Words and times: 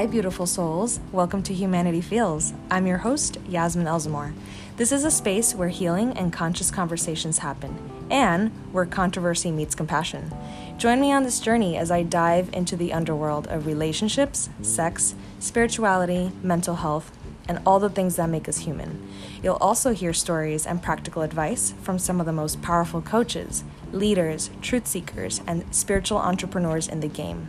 Hi, 0.00 0.06
beautiful 0.06 0.46
souls. 0.46 0.98
Welcome 1.12 1.42
to 1.42 1.52
Humanity 1.52 2.00
Feels. 2.00 2.54
I'm 2.70 2.86
your 2.86 2.96
host, 2.96 3.36
Yasmin 3.46 3.84
Elzamor. 3.84 4.32
This 4.78 4.92
is 4.92 5.04
a 5.04 5.10
space 5.10 5.54
where 5.54 5.68
healing 5.68 6.16
and 6.16 6.32
conscious 6.32 6.70
conversations 6.70 7.36
happen, 7.36 7.76
and 8.10 8.48
where 8.72 8.86
controversy 8.86 9.50
meets 9.50 9.74
compassion. 9.74 10.32
Join 10.78 11.02
me 11.02 11.12
on 11.12 11.24
this 11.24 11.38
journey 11.38 11.76
as 11.76 11.90
I 11.90 12.02
dive 12.02 12.48
into 12.54 12.76
the 12.76 12.94
underworld 12.94 13.46
of 13.48 13.66
relationships, 13.66 14.48
sex, 14.62 15.14
spirituality, 15.38 16.32
mental 16.42 16.76
health, 16.76 17.14
and 17.46 17.60
all 17.66 17.78
the 17.78 17.90
things 17.90 18.16
that 18.16 18.30
make 18.30 18.48
us 18.48 18.60
human. 18.60 19.06
You'll 19.42 19.56
also 19.56 19.92
hear 19.92 20.14
stories 20.14 20.66
and 20.66 20.82
practical 20.82 21.20
advice 21.20 21.74
from 21.82 21.98
some 21.98 22.20
of 22.20 22.24
the 22.24 22.32
most 22.32 22.62
powerful 22.62 23.02
coaches, 23.02 23.64
leaders, 23.92 24.48
truth 24.62 24.86
seekers, 24.86 25.42
and 25.46 25.62
spiritual 25.74 26.16
entrepreneurs 26.16 26.88
in 26.88 27.00
the 27.00 27.08
game. 27.08 27.48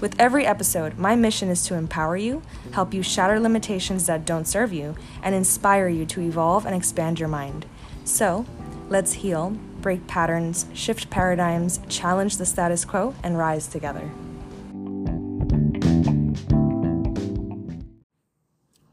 With 0.00 0.18
every 0.18 0.46
episode, 0.46 0.96
my 0.96 1.14
mission 1.14 1.50
is 1.50 1.62
to 1.66 1.74
empower 1.74 2.16
you, 2.16 2.40
help 2.72 2.94
you 2.94 3.02
shatter 3.02 3.38
limitations 3.38 4.06
that 4.06 4.24
don't 4.24 4.46
serve 4.46 4.72
you, 4.72 4.96
and 5.22 5.34
inspire 5.34 5.88
you 5.88 6.06
to 6.06 6.22
evolve 6.22 6.64
and 6.64 6.74
expand 6.74 7.20
your 7.20 7.28
mind. 7.28 7.66
So, 8.04 8.46
let's 8.88 9.12
heal, 9.12 9.50
break 9.82 10.06
patterns, 10.06 10.64
shift 10.72 11.10
paradigms, 11.10 11.80
challenge 11.90 12.38
the 12.38 12.46
status 12.46 12.86
quo, 12.86 13.14
and 13.22 13.36
rise 13.36 13.68
together. 13.68 14.10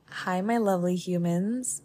Hi, 0.09 0.41
my 0.41 0.57
lovely 0.57 0.97
humans. 0.97 1.83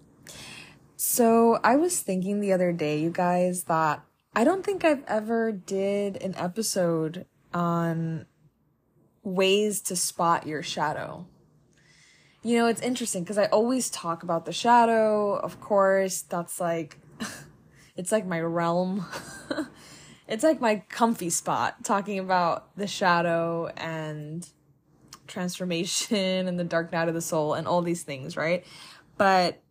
So, 0.96 1.60
I 1.62 1.76
was 1.76 2.00
thinking 2.00 2.40
the 2.40 2.52
other 2.52 2.72
day, 2.72 2.98
you 2.98 3.10
guys, 3.10 3.64
that 3.64 4.02
I 4.34 4.42
don't 4.42 4.64
think 4.64 4.84
I've 4.84 5.04
ever 5.06 5.52
did 5.52 6.20
an 6.20 6.34
episode 6.36 7.24
on 7.54 8.26
ways 9.22 9.80
to 9.82 9.96
spot 9.96 10.46
your 10.46 10.62
shadow. 10.62 11.26
You 12.42 12.58
know, 12.58 12.66
it's 12.66 12.82
interesting 12.82 13.22
because 13.22 13.38
I 13.38 13.46
always 13.46 13.88
talk 13.88 14.22
about 14.22 14.46
the 14.46 14.52
shadow. 14.52 15.34
Of 15.34 15.60
course, 15.60 16.22
that's 16.22 16.60
like, 16.60 16.98
it's 17.96 18.10
like 18.10 18.26
my 18.26 18.40
realm. 18.40 19.06
it's 20.28 20.42
like 20.42 20.60
my 20.60 20.82
comfy 20.88 21.30
spot 21.30 21.84
talking 21.84 22.18
about 22.18 22.76
the 22.76 22.86
shadow 22.86 23.70
and 23.76 24.48
transformation 25.28 26.16
and 26.48 26.58
the 26.58 26.64
dark 26.64 26.92
night 26.92 27.08
of 27.08 27.14
the 27.14 27.20
soul 27.20 27.54
and 27.54 27.66
all 27.66 27.82
these 27.82 28.02
things, 28.02 28.36
right? 28.36 28.64
But 29.16 29.62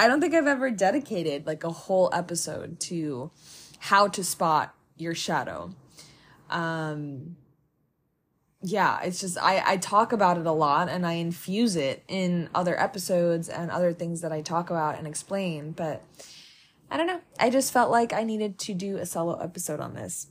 I 0.00 0.06
don't 0.06 0.20
think 0.20 0.34
I've 0.34 0.46
ever 0.46 0.70
dedicated 0.70 1.46
like 1.46 1.64
a 1.64 1.70
whole 1.70 2.08
episode 2.12 2.80
to 2.80 3.30
how 3.78 4.08
to 4.08 4.24
spot 4.24 4.74
your 4.96 5.14
shadow. 5.14 5.74
Um, 6.48 7.36
yeah, 8.62 9.00
it's 9.02 9.20
just 9.20 9.38
I 9.38 9.62
I 9.64 9.76
talk 9.76 10.12
about 10.12 10.36
it 10.36 10.46
a 10.46 10.52
lot 10.52 10.88
and 10.88 11.06
I 11.06 11.14
infuse 11.14 11.76
it 11.76 12.02
in 12.08 12.48
other 12.54 12.78
episodes 12.80 13.48
and 13.48 13.70
other 13.70 13.92
things 13.92 14.20
that 14.22 14.32
I 14.32 14.40
talk 14.40 14.70
about 14.70 14.98
and 14.98 15.06
explain, 15.06 15.72
but 15.72 16.02
I 16.90 16.96
don't 16.96 17.06
know. 17.06 17.20
I 17.38 17.50
just 17.50 17.72
felt 17.72 17.90
like 17.90 18.12
I 18.12 18.24
needed 18.24 18.58
to 18.60 18.74
do 18.74 18.96
a 18.96 19.06
solo 19.06 19.38
episode 19.38 19.78
on 19.78 19.94
this. 19.94 20.28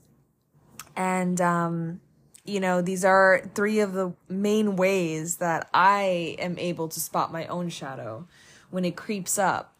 And 0.96 1.40
um 1.40 2.02
you 2.44 2.62
know, 2.62 2.82
these 2.82 3.04
are 3.04 3.50
three 3.56 3.82
of 3.82 3.92
the 3.94 4.14
main 4.30 4.78
ways 4.78 5.38
that 5.38 5.70
I 5.74 6.38
am 6.40 6.58
able 6.58 6.88
to 6.88 7.00
spot 7.00 7.32
my 7.32 7.46
own 7.48 7.70
shadow 7.70 8.26
when 8.70 8.86
it 8.86 8.96
creeps 8.96 9.38
up. 9.38 9.74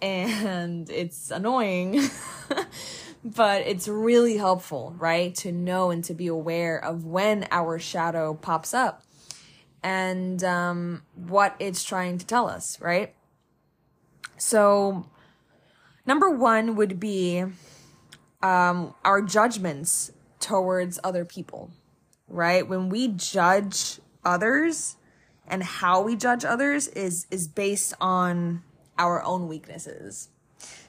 And 0.00 0.88
it's 0.90 1.30
annoying. 1.30 2.00
but 3.24 3.62
it's 3.62 3.88
really 3.88 4.36
helpful, 4.36 4.94
right? 4.98 5.34
To 5.36 5.50
know 5.50 5.90
and 5.90 6.04
to 6.04 6.14
be 6.14 6.26
aware 6.26 6.82
of 6.82 7.04
when 7.04 7.48
our 7.50 7.78
shadow 7.78 8.34
pops 8.34 8.74
up 8.74 9.02
and 9.82 10.44
um, 10.44 11.02
what 11.14 11.56
it's 11.58 11.82
trying 11.82 12.18
to 12.18 12.26
tell 12.26 12.48
us, 12.48 12.78
right? 12.80 13.14
So, 14.36 15.06
number 16.06 16.28
one 16.28 16.76
would 16.76 17.00
be 17.00 17.44
um, 18.42 18.94
our 19.04 19.22
judgments 19.22 20.12
towards 20.38 20.98
other 21.02 21.24
people, 21.24 21.70
right? 22.28 22.68
When 22.68 22.90
we 22.90 23.08
judge 23.08 24.00
others 24.22 24.96
and 25.46 25.62
how 25.62 26.02
we 26.02 26.16
judge 26.16 26.44
others 26.44 26.88
is 26.88 27.26
is 27.30 27.48
based 27.48 27.94
on 28.00 28.62
our 28.98 29.22
own 29.22 29.48
weaknesses. 29.48 30.28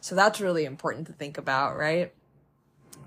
So 0.01 0.15
that's 0.15 0.39
really 0.39 0.65
important 0.65 1.07
to 1.07 1.13
think 1.13 1.37
about, 1.37 1.77
right? 1.77 2.13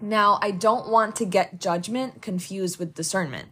Now, 0.00 0.38
I 0.40 0.52
don't 0.52 0.88
want 0.88 1.16
to 1.16 1.24
get 1.24 1.60
judgment 1.60 2.22
confused 2.22 2.78
with 2.78 2.94
discernment. 2.94 3.48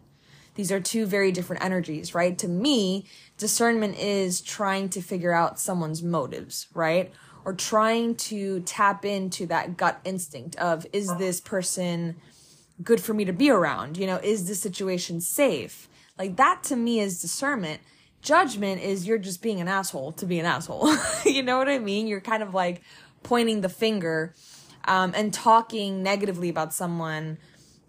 These 0.55 0.73
are 0.73 0.81
two 0.81 1.05
very 1.07 1.33
different 1.33 1.63
energies, 1.63 2.15
right? 2.15 2.37
To 2.39 2.49
me, 2.49 3.07
discernment 3.37 3.99
is 3.99 4.41
trying 4.41 4.89
to 4.91 5.03
figure 5.03 5.33
out 5.33 5.61
someone's 5.61 6.03
motives, 6.03 6.67
right? 6.73 7.13
Or 7.45 7.53
trying 7.53 8.17
to 8.17 8.61
tap 8.61 9.05
into 9.05 9.47
that 9.47 9.77
gut 9.77 10.01
instinct 10.05 10.57
of, 10.57 10.87
is 10.93 11.15
this 11.19 11.41
person 11.41 12.17
good 12.83 13.01
for 13.01 13.13
me 13.13 13.25
to 13.27 13.33
be 13.33 13.51
around? 13.51 13.99
You 13.99 14.07
know, 14.07 14.17
is 14.17 14.49
this 14.49 14.61
situation 14.61 15.21
safe? 15.21 15.89
Like 16.19 16.37
that 16.37 16.63
to 16.65 16.77
me 16.77 17.01
is 17.01 17.21
discernment. 17.21 17.81
Judgment 18.23 18.81
is 18.81 19.07
you're 19.07 19.19
just 19.19 19.43
being 19.43 19.61
an 19.61 19.69
asshole 19.69 20.13
to 20.13 20.27
be 20.27 20.39
an 20.39 20.47
asshole. 20.47 20.97
you 21.25 21.43
know 21.43 21.59
what 21.59 21.69
I 21.69 21.79
mean? 21.79 22.07
You're 22.07 22.21
kind 22.21 22.43
of 22.43 22.55
like 22.55 22.81
pointing 23.23 23.61
the 23.61 23.69
finger 23.69 24.35
um, 24.87 25.13
and 25.15 25.33
talking 25.33 26.03
negatively 26.03 26.49
about 26.49 26.73
someone 26.73 27.39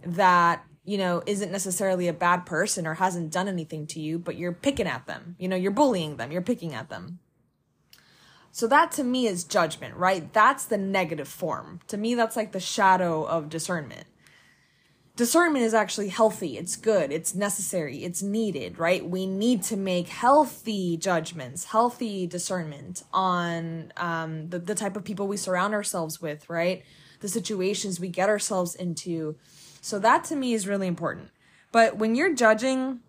that 0.06 0.64
you 0.86 0.98
know 0.98 1.22
isn't 1.26 1.52
necessarily 1.52 2.08
a 2.08 2.14
bad 2.14 2.46
person 2.46 2.88
or 2.88 2.96
hasn't 2.96 3.32
done 3.32 3.48
anything 3.48 3.86
to 3.88 4.00
you 4.00 4.18
but 4.18 4.38
you're 4.38 4.54
picking 4.54 4.88
at 4.88 5.06
them. 5.06 5.36
You 5.40 5.48
know 5.48 5.56
you're 5.56 5.72
bullying 5.72 6.18
them. 6.18 6.32
You're 6.32 6.42
picking 6.42 6.74
at 6.74 6.90
them. 6.90 7.20
So 8.52 8.66
that 8.68 8.92
to 8.94 9.04
me 9.04 9.28
is 9.28 9.44
judgment 9.44 9.96
right? 9.96 10.32
That's 10.34 10.66
the 10.66 10.78
negative 10.78 11.28
form. 11.28 11.82
To 11.88 11.98
me 11.98 12.16
that's 12.16 12.36
like 12.36 12.52
the 12.52 12.60
shadow 12.60 13.24
of 13.24 13.50
discernment 13.50 14.06
discernment 15.18 15.66
is 15.66 15.74
actually 15.74 16.10
healthy. 16.10 16.58
It's 16.58 16.76
good. 16.76 17.12
It's 17.12 17.36
necessary. 17.36 18.04
It's 18.04 18.22
needed 18.22 18.80
right? 18.80 19.08
We 19.08 19.26
need 19.26 19.64
to 19.64 19.76
make 19.76 20.08
healthy 20.08 20.96
judgments 20.96 21.66
healthy 21.66 22.28
discernment 22.28 23.04
on 23.12 23.92
um, 23.98 24.50
the, 24.50 24.60
the 24.60 24.76
type 24.76 24.96
of 24.96 25.04
people 25.04 25.28
we 25.28 25.36
surround 25.36 25.74
ourselves 25.74 26.22
with 26.22 26.50
right? 26.50 26.84
The 27.20 27.28
situations 27.28 28.00
we 28.00 28.10
get 28.10 28.30
ourselves 28.30 28.76
into. 28.76 29.36
So 29.82 30.00
that 30.00 30.24
to 30.26 30.36
me 30.36 30.54
is 30.54 30.68
really 30.68 30.88
important. 30.88 31.32
But 31.72 31.98
when 31.98 32.16
you're 32.16 32.34
judging 32.36 33.00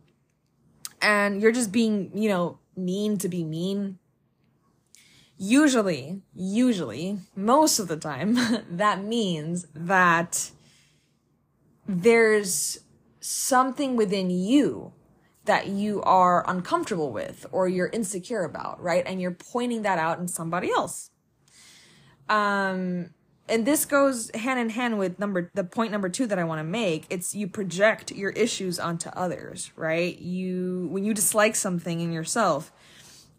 and 1.02 1.42
you're 1.42 1.52
just 1.52 1.70
being 1.70 2.10
you 2.14 2.30
know 2.30 2.58
mean 2.74 3.18
to 3.18 3.28
be 3.28 3.44
mean 3.44 3.98
usually 5.36 6.22
usually 6.34 7.18
most 7.36 7.78
of 7.78 7.86
the 7.86 7.96
time 7.96 8.38
that 8.70 9.04
means 9.04 9.66
that 9.74 10.50
there's 11.88 12.78
something 13.20 13.96
within 13.96 14.30
you 14.30 14.92
that 15.46 15.66
you 15.66 16.02
are 16.02 16.48
uncomfortable 16.48 17.10
with 17.10 17.46
or 17.50 17.66
you're 17.66 17.88
insecure 17.88 18.44
about, 18.44 18.80
right? 18.82 19.02
And 19.06 19.20
you're 19.20 19.30
pointing 19.32 19.82
that 19.82 19.98
out 19.98 20.18
in 20.18 20.28
somebody 20.28 20.70
else. 20.70 21.10
Um, 22.28 23.14
and 23.48 23.64
this 23.64 23.86
goes 23.86 24.30
hand 24.34 24.60
in 24.60 24.68
hand 24.68 24.98
with 24.98 25.18
number 25.18 25.50
the 25.54 25.64
point 25.64 25.90
number 25.90 26.10
2 26.10 26.26
that 26.26 26.38
I 26.38 26.44
want 26.44 26.58
to 26.58 26.64
make. 26.64 27.06
It's 27.08 27.34
you 27.34 27.48
project 27.48 28.12
your 28.12 28.30
issues 28.30 28.78
onto 28.78 29.08
others, 29.10 29.72
right? 29.74 30.18
You 30.18 30.88
when 30.90 31.04
you 31.04 31.14
dislike 31.14 31.56
something 31.56 32.00
in 32.00 32.12
yourself, 32.12 32.70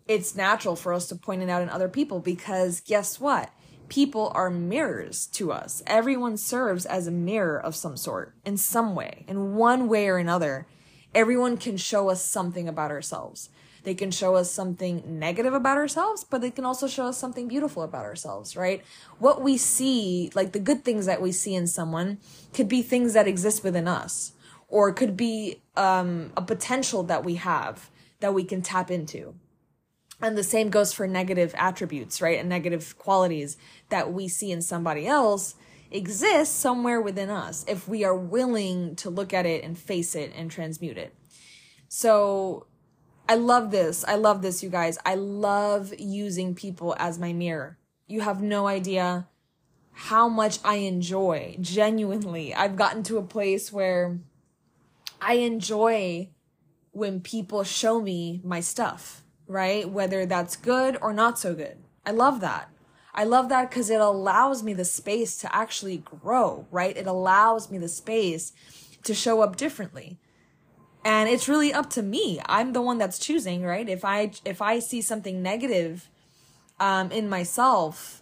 it's 0.08 0.36
natural 0.36 0.76
for 0.76 0.94
us 0.94 1.08
to 1.10 1.16
point 1.16 1.44
it 1.44 1.50
out 1.50 1.62
in 1.62 1.70
other 1.70 1.88
people 1.88 2.20
because 2.20 2.82
guess 2.82 3.20
what? 3.20 3.54
People 3.90 4.32
are 4.36 4.50
mirrors 4.50 5.28
to 5.28 5.52
us. 5.52 5.84
Everyone 5.86 6.38
serves 6.38 6.86
as 6.86 7.08
a 7.08 7.12
mirror 7.12 7.60
of 7.60 7.76
some 7.76 7.98
sort, 7.98 8.34
in 8.46 8.58
some 8.58 8.96
way, 8.96 9.26
in 9.28 9.56
one 9.56 9.88
way 9.88 10.08
or 10.08 10.18
another. 10.18 10.68
Everyone 11.14 11.58
can 11.58 11.78
show 11.78 12.10
us 12.10 12.24
something 12.24 12.68
about 12.68 12.92
ourselves. 12.92 13.50
They 13.84 13.96
can 13.96 14.12
show 14.12 14.36
us 14.36 14.52
something 14.52 15.04
negative 15.20 15.54
about 15.54 15.78
ourselves, 15.78 16.24
but 16.24 16.42
they 16.42 16.52
can 16.52 16.66
also 16.66 16.88
show 16.88 17.08
us 17.08 17.18
something 17.18 17.48
beautiful 17.48 17.84
about 17.84 18.06
ourselves, 18.06 18.56
right? 18.56 18.84
What 19.18 19.42
we 19.42 19.58
see, 19.58 20.32
like 20.36 20.52
the 20.52 20.60
good 20.60 20.84
things 20.84 21.06
that 21.06 21.22
we 21.22 21.32
see 21.32 21.56
in 21.56 21.66
someone, 21.66 22.20
could 22.54 22.68
be 22.68 22.82
things 22.82 23.14
that 23.14 23.28
exist 23.28 23.64
within 23.64 23.88
us, 23.88 24.34
or 24.68 24.94
could 24.94 25.16
be 25.18 25.62
um, 25.76 26.32
a 26.36 26.42
potential 26.42 27.04
that 27.04 27.24
we 27.24 27.36
have 27.36 27.90
that 28.20 28.34
we 28.34 28.44
can 28.44 28.62
tap 28.62 28.92
into. 28.92 29.34
And 30.22 30.38
the 30.38 30.44
same 30.44 30.70
goes 30.70 30.92
for 30.92 31.08
negative 31.08 31.56
attributes, 31.58 32.22
right? 32.22 32.40
And 32.40 32.50
negative 32.50 32.98
qualities 32.98 33.58
that 33.90 34.12
we 34.12 34.28
see 34.28 34.52
in 34.52 34.62
somebody 34.62 35.08
else 35.08 35.56
exists 35.92 36.56
somewhere 36.56 37.02
within 37.02 37.30
us 37.30 37.66
if 37.68 37.88
we 37.88 38.04
are 38.04 38.16
willing 38.16 38.96
to 38.98 39.10
look 39.10 39.34
at 39.34 39.46
it 39.46 39.64
and 39.64 39.78
face 39.78 40.16
it 40.16 40.32
and 40.36 40.52
transmute 40.52 40.98
it. 40.98 41.16
So 41.88 42.68
I 43.28 43.36
love 43.36 43.72
this. 43.72 44.04
I 44.08 44.16
love 44.16 44.42
this, 44.42 44.62
you 44.62 44.70
guys. 44.70 44.98
I 45.06 45.16
love 45.16 45.94
using 45.98 46.54
people 46.54 46.96
as 47.00 47.18
my 47.18 47.32
mirror. 47.34 47.78
You 48.08 48.22
have 48.22 48.42
no 48.42 48.68
idea 48.68 49.28
how 49.92 50.30
much 50.30 50.60
I 50.64 50.76
enjoy, 50.76 51.58
genuinely. 51.60 52.54
I've 52.54 52.76
gotten 52.76 53.04
to 53.04 53.18
a 53.18 53.24
place 53.24 53.72
where 53.72 54.20
I 55.22 55.34
enjoy 55.36 56.30
when 56.92 57.22
people 57.22 57.64
show 57.64 58.02
me 58.02 58.42
my 58.44 58.62
stuff, 58.62 59.24
right? 59.50 59.90
Whether 59.90 60.26
that's 60.26 60.56
good 60.56 60.98
or 61.02 61.12
not 61.12 61.38
so 61.38 61.54
good. 61.54 61.78
I 62.06 62.12
love 62.12 62.40
that. 62.40 62.70
I 63.14 63.24
love 63.26 63.50
that 63.50 63.70
because 63.70 63.90
it 63.90 64.00
allows 64.00 64.64
me 64.64 64.74
the 64.74 64.86
space 64.86 65.36
to 65.40 65.54
actually 65.54 65.98
grow, 65.98 66.68
right? 66.72 66.96
It 66.96 67.08
allows 67.08 67.70
me 67.70 67.78
the 67.78 67.90
space 67.90 68.54
to 69.04 69.14
show 69.14 69.42
up 69.42 69.58
differently. 69.58 70.20
And 71.04 71.28
it's 71.28 71.50
really 71.50 71.74
up 71.74 71.90
to 71.92 72.04
me. 72.04 72.40
I'm 72.46 72.74
the 72.74 72.82
one 72.82 72.98
that's 72.98 73.18
choosing, 73.18 73.64
right? 73.64 73.90
If 73.90 74.06
I 74.06 74.32
if 74.46 74.62
I 74.62 74.80
see 74.80 75.02
something 75.02 75.42
negative 75.42 76.10
um, 76.80 77.12
in 77.12 77.28
myself 77.28 78.22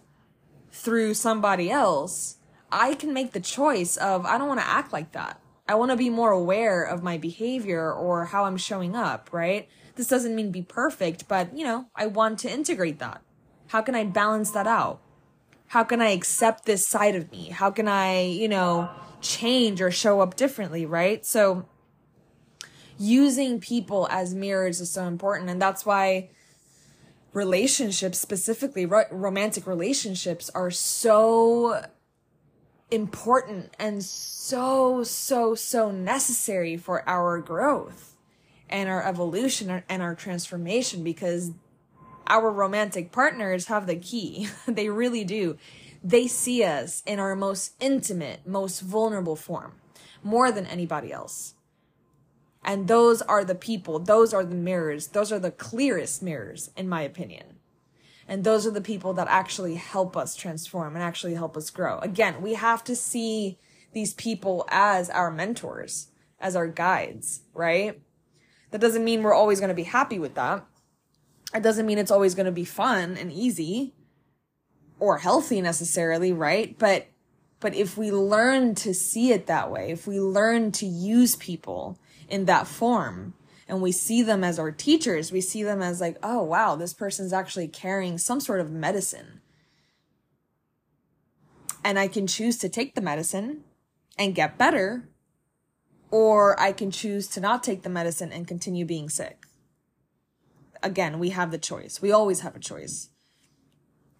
through 0.72 1.14
somebody 1.14 1.70
else, 1.70 2.38
I 2.72 2.94
can 2.94 3.12
make 3.12 3.32
the 3.32 3.40
choice 3.40 3.96
of 3.96 4.24
I 4.24 4.38
don't 4.38 4.48
want 4.48 4.60
to 4.60 4.66
act 4.66 4.92
like 4.92 5.12
that. 5.12 5.40
I 5.68 5.74
want 5.74 5.90
to 5.90 5.96
be 5.96 6.08
more 6.08 6.30
aware 6.30 6.82
of 6.82 7.02
my 7.02 7.18
behavior 7.18 7.92
or 7.92 8.26
how 8.26 8.44
I'm 8.44 8.56
showing 8.56 8.96
up, 8.96 9.28
right? 9.32 9.68
This 9.98 10.06
doesn't 10.06 10.36
mean 10.36 10.52
be 10.52 10.62
perfect, 10.62 11.26
but 11.26 11.58
you 11.58 11.64
know, 11.64 11.86
I 11.96 12.06
want 12.06 12.38
to 12.40 12.50
integrate 12.50 13.00
that. 13.00 13.20
How 13.66 13.82
can 13.82 13.96
I 13.96 14.04
balance 14.04 14.52
that 14.52 14.68
out? 14.68 15.00
How 15.66 15.82
can 15.82 16.00
I 16.00 16.10
accept 16.10 16.66
this 16.66 16.86
side 16.86 17.16
of 17.16 17.32
me? 17.32 17.48
How 17.48 17.72
can 17.72 17.88
I, 17.88 18.22
you 18.22 18.46
know, 18.46 18.88
change 19.20 19.82
or 19.82 19.90
show 19.90 20.20
up 20.20 20.36
differently, 20.36 20.86
right? 20.86 21.26
So 21.26 21.66
using 22.96 23.58
people 23.58 24.06
as 24.08 24.34
mirrors 24.34 24.80
is 24.80 24.88
so 24.88 25.02
important. 25.02 25.50
And 25.50 25.60
that's 25.60 25.84
why 25.84 26.30
relationships, 27.32 28.20
specifically 28.20 28.86
ro- 28.86 29.10
romantic 29.10 29.66
relationships, 29.66 30.48
are 30.54 30.70
so 30.70 31.82
important 32.92 33.74
and 33.80 34.04
so, 34.04 35.02
so, 35.02 35.56
so 35.56 35.90
necessary 35.90 36.76
for 36.76 37.06
our 37.08 37.40
growth 37.40 38.14
and 38.70 38.88
our 38.88 39.02
evolution 39.02 39.82
and 39.88 40.02
our 40.02 40.14
transformation 40.14 41.02
because 41.02 41.52
our 42.26 42.50
romantic 42.50 43.10
partners 43.10 43.66
have 43.66 43.86
the 43.86 43.96
key. 43.96 44.48
they 44.68 44.88
really 44.88 45.24
do. 45.24 45.56
They 46.02 46.26
see 46.26 46.62
us 46.62 47.02
in 47.06 47.18
our 47.18 47.34
most 47.34 47.74
intimate, 47.80 48.46
most 48.46 48.80
vulnerable 48.80 49.36
form 49.36 49.74
more 50.22 50.52
than 50.52 50.66
anybody 50.66 51.12
else. 51.12 51.54
And 52.64 52.88
those 52.88 53.22
are 53.22 53.44
the 53.44 53.54
people, 53.54 53.98
those 53.98 54.34
are 54.34 54.44
the 54.44 54.54
mirrors, 54.54 55.08
those 55.08 55.32
are 55.32 55.38
the 55.38 55.50
clearest 55.50 56.22
mirrors, 56.22 56.70
in 56.76 56.88
my 56.88 57.02
opinion. 57.02 57.56
And 58.26 58.44
those 58.44 58.66
are 58.66 58.70
the 58.70 58.82
people 58.82 59.14
that 59.14 59.28
actually 59.28 59.76
help 59.76 60.16
us 60.16 60.36
transform 60.36 60.94
and 60.94 61.02
actually 61.02 61.34
help 61.34 61.56
us 61.56 61.70
grow. 61.70 61.98
Again, 62.00 62.42
we 62.42 62.54
have 62.54 62.84
to 62.84 62.94
see 62.94 63.58
these 63.92 64.12
people 64.12 64.66
as 64.68 65.08
our 65.08 65.30
mentors, 65.30 66.08
as 66.38 66.54
our 66.54 66.66
guides, 66.66 67.40
right? 67.54 68.02
That 68.70 68.80
doesn't 68.80 69.04
mean 69.04 69.22
we're 69.22 69.34
always 69.34 69.60
going 69.60 69.68
to 69.68 69.74
be 69.74 69.84
happy 69.84 70.18
with 70.18 70.34
that. 70.34 70.64
It 71.54 71.62
doesn't 71.62 71.86
mean 71.86 71.98
it's 71.98 72.10
always 72.10 72.34
going 72.34 72.46
to 72.46 72.52
be 72.52 72.64
fun 72.64 73.16
and 73.16 73.32
easy 73.32 73.94
or 74.98 75.18
healthy 75.18 75.60
necessarily, 75.60 76.32
right? 76.32 76.78
But 76.78 77.06
but 77.60 77.74
if 77.74 77.98
we 77.98 78.12
learn 78.12 78.74
to 78.76 78.94
see 78.94 79.32
it 79.32 79.46
that 79.46 79.70
way, 79.70 79.90
if 79.90 80.06
we 80.06 80.20
learn 80.20 80.70
to 80.72 80.86
use 80.86 81.34
people 81.34 81.98
in 82.28 82.44
that 82.44 82.68
form 82.68 83.34
and 83.66 83.82
we 83.82 83.90
see 83.90 84.22
them 84.22 84.44
as 84.44 84.58
our 84.58 84.70
teachers, 84.70 85.32
we 85.32 85.40
see 85.40 85.62
them 85.64 85.82
as 85.82 86.00
like, 86.00 86.16
oh 86.22 86.42
wow, 86.42 86.76
this 86.76 86.94
person's 86.94 87.32
actually 87.32 87.66
carrying 87.66 88.16
some 88.16 88.40
sort 88.40 88.60
of 88.60 88.70
medicine. 88.70 89.40
And 91.84 91.98
I 91.98 92.06
can 92.06 92.26
choose 92.26 92.58
to 92.58 92.68
take 92.68 92.94
the 92.94 93.00
medicine 93.00 93.64
and 94.16 94.34
get 94.34 94.58
better, 94.58 95.08
or 96.10 96.58
I 96.60 96.72
can 96.72 96.90
choose 96.90 97.26
to 97.28 97.40
not 97.40 97.62
take 97.62 97.82
the 97.82 97.88
medicine 97.88 98.32
and 98.32 98.46
continue 98.46 98.84
being 98.84 99.08
sick. 99.08 99.44
Again, 100.82 101.18
we 101.18 101.30
have 101.30 101.50
the 101.50 101.58
choice. 101.58 102.00
We 102.00 102.12
always 102.12 102.40
have 102.40 102.56
a 102.56 102.60
choice. 102.60 103.08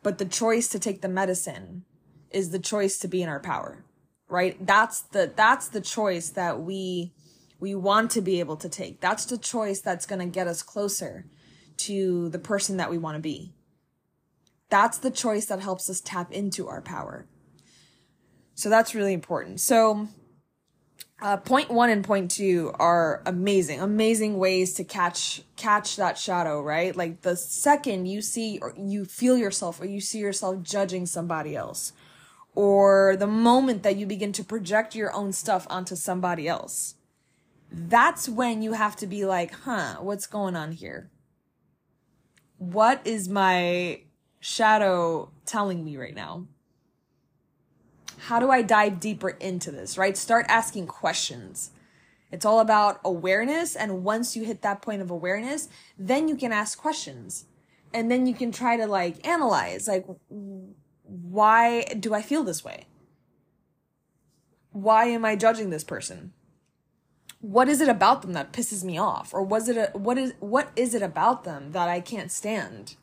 But 0.03 0.19
the 0.19 0.25
choice 0.25 0.69
to 0.69 0.79
take 0.79 1.03
the 1.03 1.09
medicine 1.09 1.85
is 2.31 2.51
the 2.51 2.59
choice 2.59 2.99
to 2.99 3.09
be 3.09 3.23
in 3.23 3.29
our 3.29 3.41
power, 3.41 3.85
right? 4.29 4.57
That's 4.65 5.01
the, 5.01 5.33
that's 5.35 5.69
the 5.69 5.81
choice 5.81 6.31
that 6.31 6.61
we 6.61 7.13
we 7.61 7.75
want 7.75 8.11
to 8.13 8.21
be 8.21 8.41
able 8.41 8.57
to 8.57 8.69
take. 8.69 9.01
That's 9.01 9.25
the 9.25 9.39
choice 9.39 9.81
that's 9.81 10.07
going 10.07 10.21
to 10.21 10.27
get 10.27 10.47
us 10.47 10.63
closer 10.63 11.27
to 11.79 12.29
the 12.29 12.39
person 12.39 12.77
that 12.77 12.91
we 12.91 12.99
want 12.99 13.17
to 13.17 13.21
be. 13.21 13.53
That's 14.71 14.99
the 14.99 15.11
choice 15.11 15.47
that 15.47 15.61
helps 15.61 15.89
us 15.89 16.01
tap 16.01 16.31
into 16.33 16.69
our 16.69 16.83
power. 16.83 17.27
So 18.55 18.69
that's 18.69 18.95
really 18.95 19.13
important. 19.13 19.61
So, 19.61 20.09
uh, 21.21 21.37
point 21.37 21.71
one 21.71 21.91
and 21.91 22.05
point 22.05 22.31
two 22.31 22.73
are 22.79 23.23
amazing, 23.27 23.81
amazing 23.81 24.39
ways 24.39 24.75
to 24.75 24.85
catch 24.85 25.43
catch 25.57 25.97
that 25.97 26.17
shadow, 26.17 26.63
right? 26.63 26.95
Like 26.95 27.23
the 27.23 27.37
second 27.37 28.07
you 28.07 28.23
see 28.23 28.59
or 28.63 28.73
you 28.77 29.05
feel 29.05 29.37
yourself 29.37 29.81
or 29.81 29.87
you 29.87 30.01
see 30.01 30.19
yourself 30.19 30.63
judging 30.63 31.07
somebody 31.07 31.57
else, 31.57 31.93
or 32.55 33.17
the 33.17 33.27
moment 33.27 33.83
that 33.83 33.97
you 33.97 34.07
begin 34.07 34.33
to 34.33 34.45
project 34.45 34.95
your 34.95 35.13
own 35.13 35.33
stuff 35.33 35.67
onto 35.69 35.97
somebody 35.97 36.47
else, 36.47 36.95
that's 37.73 38.29
when 38.29 38.63
you 38.63 38.75
have 38.75 38.95
to 38.97 39.07
be 39.07 39.25
like, 39.25 39.53
huh, 39.53 39.97
what's 40.01 40.27
going 40.27 40.55
on 40.55 40.73
here? 40.73 41.11
What 42.59 43.05
is 43.05 43.29
my 43.29 44.03
shadow 44.41 45.33
telling 45.45 45.85
me 45.85 45.97
right 45.97 46.15
now? 46.15 46.47
How 48.27 48.39
do 48.39 48.51
I 48.51 48.63
dive 48.63 49.01
deeper 49.01 49.31
into 49.31 49.71
this, 49.71 49.97
right? 49.97 50.17
Start 50.17 50.47
asking 50.49 50.87
questions. 50.87 51.71
It's 52.31 52.45
all 52.45 52.61
about 52.61 53.01
awareness. 53.05 53.75
And 53.75 54.05
once 54.05 54.37
you 54.37 54.45
hit 54.45 54.63
that 54.63 54.83
point 54.83 55.03
of 55.03 55.11
awareness, 55.11 55.69
then 55.99 56.29
you 56.29 56.37
can 56.37 56.53
ask 56.53 56.79
questions. 56.79 57.47
And 57.95 58.11
then 58.11 58.27
you 58.27 58.35
can 58.35 58.53
try 58.53 58.77
to 58.77 58.87
like 58.87 59.27
analyze, 59.27 59.89
like, 59.89 60.07
why 60.29 61.85
do 61.99 62.13
I 62.13 62.21
feel 62.21 62.45
this 62.45 62.65
way? 62.65 62.87
Why 64.73 65.07
am 65.07 65.25
I 65.25 65.37
judging 65.37 65.71
this 65.71 65.85
person? 65.85 66.33
what 67.41 67.69
is 67.69 67.81
it 67.81 67.89
about 67.89 68.23
them 68.23 68.33
that 68.33 68.53
pisses 68.53 68.83
me 68.83 68.99
off 68.99 69.33
or 69.33 69.43
was 69.43 69.69
it 69.69 69.77
a, 69.77 69.97
what 69.97 70.19
is 70.19 70.35
what 70.41 70.71
is 70.75 70.95
it 70.95 71.03
about 71.03 71.45
them 71.45 71.73
that 71.73 71.89
I 71.89 72.01
can't 72.01 72.33
stand 72.33 72.97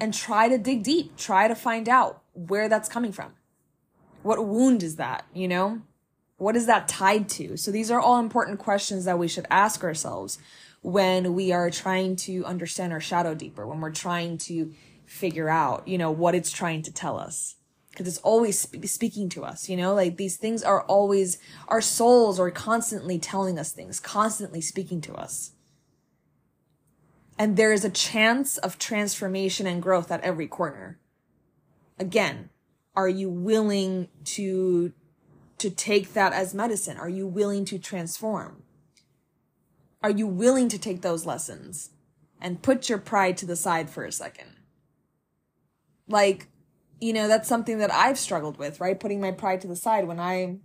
and 0.00 0.12
try 0.14 0.48
to 0.48 0.56
dig 0.56 0.82
deep 0.82 1.16
try 1.16 1.46
to 1.46 1.54
find 1.54 1.88
out 1.88 2.22
where 2.32 2.68
that's 2.68 2.88
coming 2.88 3.12
from 3.12 3.32
what 4.26 4.44
wound 4.44 4.82
is 4.82 4.96
that 4.96 5.24
you 5.32 5.48
know 5.48 5.80
what 6.36 6.56
is 6.56 6.66
that 6.66 6.88
tied 6.88 7.28
to 7.28 7.56
so 7.56 7.70
these 7.70 7.90
are 7.90 8.00
all 8.00 8.18
important 8.18 8.58
questions 8.58 9.04
that 9.04 9.18
we 9.18 9.28
should 9.28 9.46
ask 9.50 9.82
ourselves 9.82 10.38
when 10.82 11.34
we 11.34 11.52
are 11.52 11.70
trying 11.70 12.14
to 12.14 12.44
understand 12.44 12.92
our 12.92 13.00
shadow 13.00 13.34
deeper 13.34 13.66
when 13.66 13.80
we're 13.80 13.90
trying 13.90 14.36
to 14.36 14.72
figure 15.06 15.48
out 15.48 15.86
you 15.86 15.96
know 15.96 16.10
what 16.10 16.34
it's 16.34 16.50
trying 16.50 16.82
to 16.82 16.92
tell 16.92 17.18
us 17.18 17.56
because 17.96 18.08
it's 18.08 18.18
always 18.18 18.58
sp- 18.60 18.84
speaking 18.84 19.30
to 19.30 19.42
us, 19.42 19.70
you 19.70 19.76
know, 19.76 19.94
like 19.94 20.18
these 20.18 20.36
things 20.36 20.62
are 20.62 20.82
always, 20.82 21.38
our 21.68 21.80
souls 21.80 22.38
are 22.38 22.50
constantly 22.50 23.18
telling 23.18 23.58
us 23.58 23.72
things, 23.72 24.00
constantly 24.00 24.60
speaking 24.60 25.00
to 25.00 25.14
us. 25.14 25.52
And 27.38 27.56
there 27.56 27.72
is 27.72 27.86
a 27.86 27.90
chance 27.90 28.58
of 28.58 28.78
transformation 28.78 29.66
and 29.66 29.82
growth 29.82 30.10
at 30.10 30.20
every 30.20 30.46
corner. 30.46 30.98
Again, 31.98 32.50
are 32.96 33.08
you 33.08 33.28
willing 33.28 34.08
to, 34.24 34.92
to 35.58 35.70
take 35.70 36.14
that 36.14 36.32
as 36.32 36.54
medicine? 36.54 36.96
Are 36.96 37.08
you 37.08 37.26
willing 37.26 37.64
to 37.66 37.78
transform? 37.78 38.62
Are 40.02 40.10
you 40.10 40.26
willing 40.26 40.68
to 40.68 40.78
take 40.78 41.02
those 41.02 41.26
lessons 41.26 41.90
and 42.40 42.62
put 42.62 42.88
your 42.88 42.98
pride 42.98 43.36
to 43.38 43.46
the 43.46 43.56
side 43.56 43.90
for 43.90 44.04
a 44.04 44.12
second? 44.12 44.56
Like, 46.08 46.48
you 47.00 47.12
know, 47.12 47.28
that's 47.28 47.48
something 47.48 47.78
that 47.78 47.92
I've 47.92 48.18
struggled 48.18 48.58
with, 48.58 48.80
right? 48.80 48.98
Putting 48.98 49.20
my 49.20 49.32
pride 49.32 49.60
to 49.62 49.68
the 49.68 49.76
side 49.76 50.06
when 50.06 50.20
I 50.20 50.58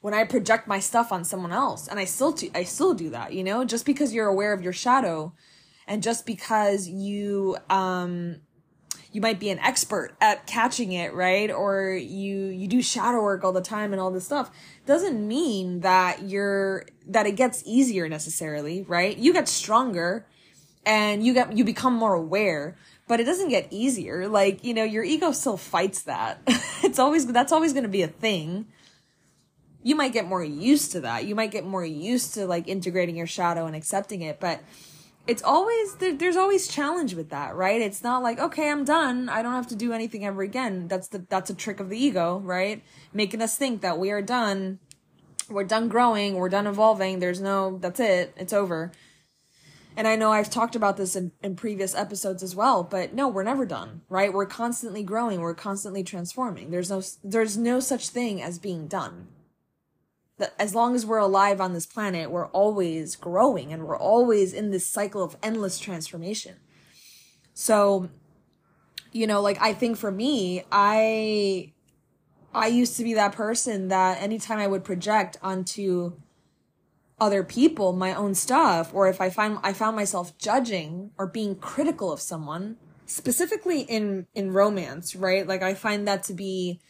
when 0.00 0.14
I 0.14 0.24
project 0.24 0.66
my 0.66 0.80
stuff 0.80 1.12
on 1.12 1.24
someone 1.24 1.52
else. 1.52 1.86
And 1.86 1.98
I 1.98 2.04
still 2.04 2.32
do, 2.32 2.50
I 2.54 2.64
still 2.64 2.94
do 2.94 3.10
that, 3.10 3.34
you 3.34 3.44
know, 3.44 3.64
just 3.64 3.84
because 3.84 4.14
you're 4.14 4.28
aware 4.28 4.54
of 4.54 4.62
your 4.62 4.72
shadow 4.72 5.34
and 5.86 6.02
just 6.02 6.24
because 6.24 6.88
you 6.88 7.56
um 7.68 8.40
you 9.12 9.20
might 9.20 9.40
be 9.40 9.50
an 9.50 9.58
expert 9.58 10.12
at 10.20 10.46
catching 10.46 10.92
it, 10.92 11.12
right? 11.14 11.50
Or 11.50 11.90
you 11.92 12.46
you 12.46 12.68
do 12.68 12.82
shadow 12.82 13.22
work 13.22 13.44
all 13.44 13.52
the 13.52 13.60
time 13.60 13.92
and 13.92 14.00
all 14.00 14.10
this 14.10 14.24
stuff 14.24 14.50
doesn't 14.86 15.26
mean 15.26 15.80
that 15.80 16.22
you're 16.22 16.86
that 17.06 17.26
it 17.26 17.36
gets 17.36 17.62
easier 17.66 18.08
necessarily, 18.08 18.82
right? 18.82 19.16
You 19.16 19.32
get 19.32 19.48
stronger 19.48 20.26
and 20.86 21.24
you 21.24 21.34
get 21.34 21.56
you 21.56 21.64
become 21.64 21.94
more 21.94 22.14
aware 22.14 22.76
but 23.10 23.18
it 23.18 23.24
doesn't 23.24 23.48
get 23.48 23.66
easier. 23.72 24.28
Like, 24.28 24.62
you 24.62 24.72
know, 24.72 24.84
your 24.84 25.02
ego 25.02 25.32
still 25.32 25.56
fights 25.56 26.02
that. 26.02 26.42
it's 26.46 27.00
always, 27.00 27.26
that's 27.26 27.50
always 27.50 27.72
going 27.72 27.82
to 27.82 27.88
be 27.88 28.02
a 28.02 28.06
thing. 28.06 28.66
You 29.82 29.96
might 29.96 30.12
get 30.12 30.28
more 30.28 30.44
used 30.44 30.92
to 30.92 31.00
that. 31.00 31.24
You 31.24 31.34
might 31.34 31.50
get 31.50 31.66
more 31.66 31.84
used 31.84 32.34
to 32.34 32.46
like 32.46 32.68
integrating 32.68 33.16
your 33.16 33.26
shadow 33.26 33.66
and 33.66 33.74
accepting 33.74 34.22
it, 34.22 34.38
but 34.38 34.60
it's 35.30 35.42
always, 35.42 35.94
there's 35.94 36.36
always 36.36 36.66
challenge 36.66 37.14
with 37.14 37.30
that, 37.30 37.54
right? 37.54 37.80
It's 37.80 38.02
not 38.02 38.22
like, 38.22 38.38
okay, 38.38 38.68
I'm 38.68 38.84
done. 38.84 39.28
I 39.28 39.42
don't 39.42 39.52
have 39.52 39.68
to 39.68 39.76
do 39.76 39.92
anything 39.92 40.26
ever 40.26 40.42
again. 40.42 40.88
That's 40.88 41.08
the, 41.08 41.24
that's 41.28 41.50
a 41.50 41.54
trick 41.54 41.78
of 41.78 41.88
the 41.88 41.96
ego, 41.96 42.38
right? 42.40 42.82
Making 43.12 43.40
us 43.40 43.56
think 43.56 43.80
that 43.80 43.98
we 43.98 44.10
are 44.10 44.22
done 44.22 44.80
we're 45.50 45.64
done 45.64 45.88
growing, 45.88 46.34
we're 46.34 46.48
done 46.48 46.66
evolving. 46.66 47.18
There's 47.18 47.40
no, 47.40 47.78
that's 47.78 48.00
it, 48.00 48.32
it's 48.36 48.52
over. 48.52 48.92
And 49.96 50.06
I 50.06 50.16
know 50.16 50.32
I've 50.32 50.48
talked 50.48 50.76
about 50.76 50.96
this 50.96 51.16
in, 51.16 51.32
in 51.42 51.56
previous 51.56 51.94
episodes 51.94 52.42
as 52.42 52.54
well, 52.54 52.84
but 52.84 53.12
no, 53.12 53.28
we're 53.28 53.42
never 53.42 53.66
done, 53.66 54.02
right? 54.08 54.32
We're 54.32 54.46
constantly 54.46 55.02
growing, 55.02 55.40
we're 55.40 55.54
constantly 55.54 56.04
transforming. 56.04 56.70
There's 56.70 56.90
no, 56.90 57.02
there's 57.24 57.58
no 57.58 57.80
such 57.80 58.08
thing 58.08 58.40
as 58.40 58.58
being 58.58 58.86
done. 58.86 59.26
That 60.40 60.54
as 60.58 60.74
long 60.74 60.96
as 60.96 61.06
we're 61.06 61.18
alive 61.18 61.60
on 61.60 61.74
this 61.74 61.86
planet, 61.86 62.30
we're 62.30 62.48
always 62.48 63.14
growing 63.14 63.72
and 63.72 63.86
we're 63.86 63.98
always 63.98 64.52
in 64.52 64.70
this 64.70 64.86
cycle 64.86 65.22
of 65.22 65.36
endless 65.42 65.78
transformation. 65.78 66.56
So, 67.54 68.08
you 69.12 69.26
know, 69.26 69.40
like 69.42 69.60
I 69.60 69.74
think 69.74 69.98
for 69.98 70.10
me, 70.10 70.64
I 70.72 71.72
I 72.54 72.66
used 72.66 72.96
to 72.96 73.04
be 73.04 73.14
that 73.14 73.32
person 73.32 73.88
that 73.88 74.20
anytime 74.20 74.58
I 74.58 74.66
would 74.66 74.82
project 74.82 75.36
onto 75.42 76.14
other 77.20 77.44
people 77.44 77.92
my 77.92 78.14
own 78.14 78.34
stuff 78.34 78.94
or 78.94 79.06
if 79.06 79.20
I 79.20 79.28
find 79.28 79.58
I 79.62 79.74
found 79.74 79.94
myself 79.94 80.36
judging 80.38 81.10
or 81.18 81.26
being 81.26 81.54
critical 81.54 82.10
of 82.10 82.20
someone, 82.20 82.76
specifically 83.04 83.82
in 83.82 84.26
in 84.34 84.52
romance, 84.52 85.14
right? 85.14 85.46
Like 85.46 85.62
I 85.62 85.74
find 85.74 86.08
that 86.08 86.24
to 86.24 86.34
be 86.34 86.80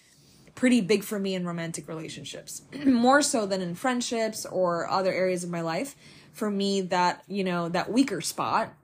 pretty 0.61 0.83
big 0.83 1.03
for 1.03 1.19
me 1.19 1.35
in 1.35 1.47
romantic 1.47 1.89
relationships. 1.89 2.61
More 2.85 3.23
so 3.23 3.47
than 3.47 3.63
in 3.63 3.75
friendships 3.75 4.45
or 4.45 4.87
other 4.91 5.11
areas 5.11 5.43
of 5.43 5.49
my 5.49 5.63
life. 5.63 5.97
For 6.35 6.51
me 6.51 6.83
that, 6.83 7.25
you 7.27 7.43
know, 7.43 7.71
that 7.71 7.91
weaker 7.91 8.21
spot 8.21 8.75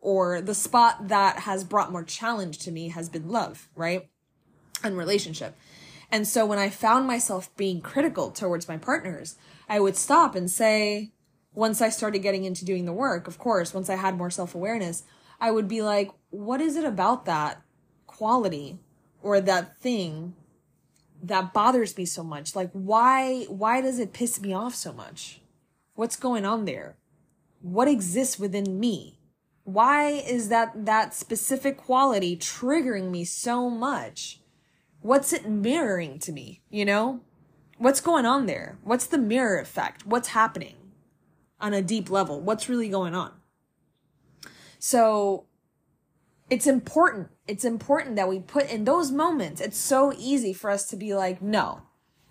or 0.00 0.40
the 0.40 0.54
spot 0.54 1.08
that 1.08 1.40
has 1.40 1.64
brought 1.64 1.90
more 1.90 2.04
challenge 2.04 2.58
to 2.58 2.70
me 2.70 2.90
has 2.90 3.08
been 3.08 3.28
love, 3.28 3.68
right? 3.74 4.08
And 4.84 4.96
relationship. 4.96 5.56
And 6.08 6.26
so 6.26 6.46
when 6.46 6.60
I 6.60 6.70
found 6.70 7.08
myself 7.08 7.54
being 7.56 7.80
critical 7.80 8.30
towards 8.30 8.68
my 8.68 8.76
partners, 8.76 9.36
I 9.68 9.80
would 9.80 9.96
stop 9.96 10.36
and 10.36 10.48
say, 10.48 11.10
once 11.52 11.82
I 11.82 11.88
started 11.88 12.20
getting 12.20 12.44
into 12.44 12.64
doing 12.64 12.84
the 12.84 12.92
work, 12.92 13.26
of 13.26 13.38
course, 13.38 13.74
once 13.74 13.90
I 13.90 13.96
had 13.96 14.16
more 14.16 14.30
self 14.30 14.54
awareness, 14.54 15.02
I 15.40 15.50
would 15.50 15.66
be 15.66 15.82
like, 15.82 16.12
what 16.30 16.60
is 16.60 16.76
it 16.76 16.84
about 16.84 17.24
that 17.24 17.60
quality 18.06 18.78
or 19.20 19.40
that 19.40 19.78
thing 19.80 20.34
that 21.28 21.52
bothers 21.52 21.96
me 21.96 22.04
so 22.04 22.22
much? 22.22 22.54
Like, 22.54 22.70
why, 22.72 23.44
why 23.48 23.80
does 23.80 23.98
it 23.98 24.12
piss 24.12 24.40
me 24.40 24.52
off 24.52 24.74
so 24.74 24.92
much? 24.92 25.40
What's 25.94 26.16
going 26.16 26.44
on 26.44 26.64
there? 26.64 26.96
What 27.60 27.88
exists 27.88 28.38
within 28.38 28.78
me? 28.78 29.18
Why 29.64 30.08
is 30.08 30.48
that, 30.48 30.84
that 30.84 31.14
specific 31.14 31.76
quality 31.78 32.36
triggering 32.36 33.10
me 33.10 33.24
so 33.24 33.70
much? 33.70 34.40
what's 35.04 35.34
it 35.34 35.46
mirroring 35.46 36.18
to 36.18 36.32
me? 36.32 36.62
You 36.70 36.86
know? 36.86 37.20
What's 37.76 38.00
going 38.00 38.24
on 38.24 38.46
there? 38.46 38.78
What's 38.82 39.06
the 39.06 39.18
mirror 39.18 39.58
effect? 39.58 40.06
What's 40.06 40.28
happening 40.28 40.76
on 41.60 41.74
a 41.74 41.82
deep 41.82 42.08
level? 42.08 42.40
What's 42.40 42.70
really 42.70 42.88
going 42.88 43.14
on? 43.14 43.32
So 44.78 45.44
it's 46.48 46.66
important. 46.66 47.28
It's 47.46 47.64
important 47.64 48.16
that 48.16 48.28
we 48.28 48.40
put 48.40 48.70
in 48.70 48.84
those 48.84 49.10
moments. 49.10 49.60
It's 49.60 49.78
so 49.78 50.12
easy 50.16 50.52
for 50.52 50.70
us 50.70 50.86
to 50.88 50.96
be 50.96 51.14
like, 51.14 51.42
no, 51.42 51.82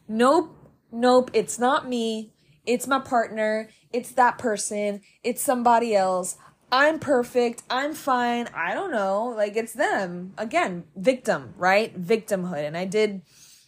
nope, 0.07 0.55
nope, 0.91 1.29
it's 1.33 1.59
not 1.59 1.87
me. 1.87 2.33
It's 2.65 2.87
my 2.87 2.99
partner. 2.99 3.69
It's 3.91 4.11
that 4.11 4.37
person. 4.37 5.01
It's 5.23 5.41
somebody 5.41 5.95
else. 5.95 6.37
I'm 6.71 6.97
perfect. 6.97 7.61
I'm 7.69 7.93
fine. 7.93 8.47
I 8.53 8.73
don't 8.73 8.91
know. 8.91 9.25
Like 9.25 9.55
it's 9.55 9.73
them. 9.73 10.33
Again, 10.37 10.85
victim, 10.95 11.53
right? 11.57 11.95
Victimhood. 11.99 12.65
And 12.65 12.75
I 12.75 12.85
did 12.85 13.21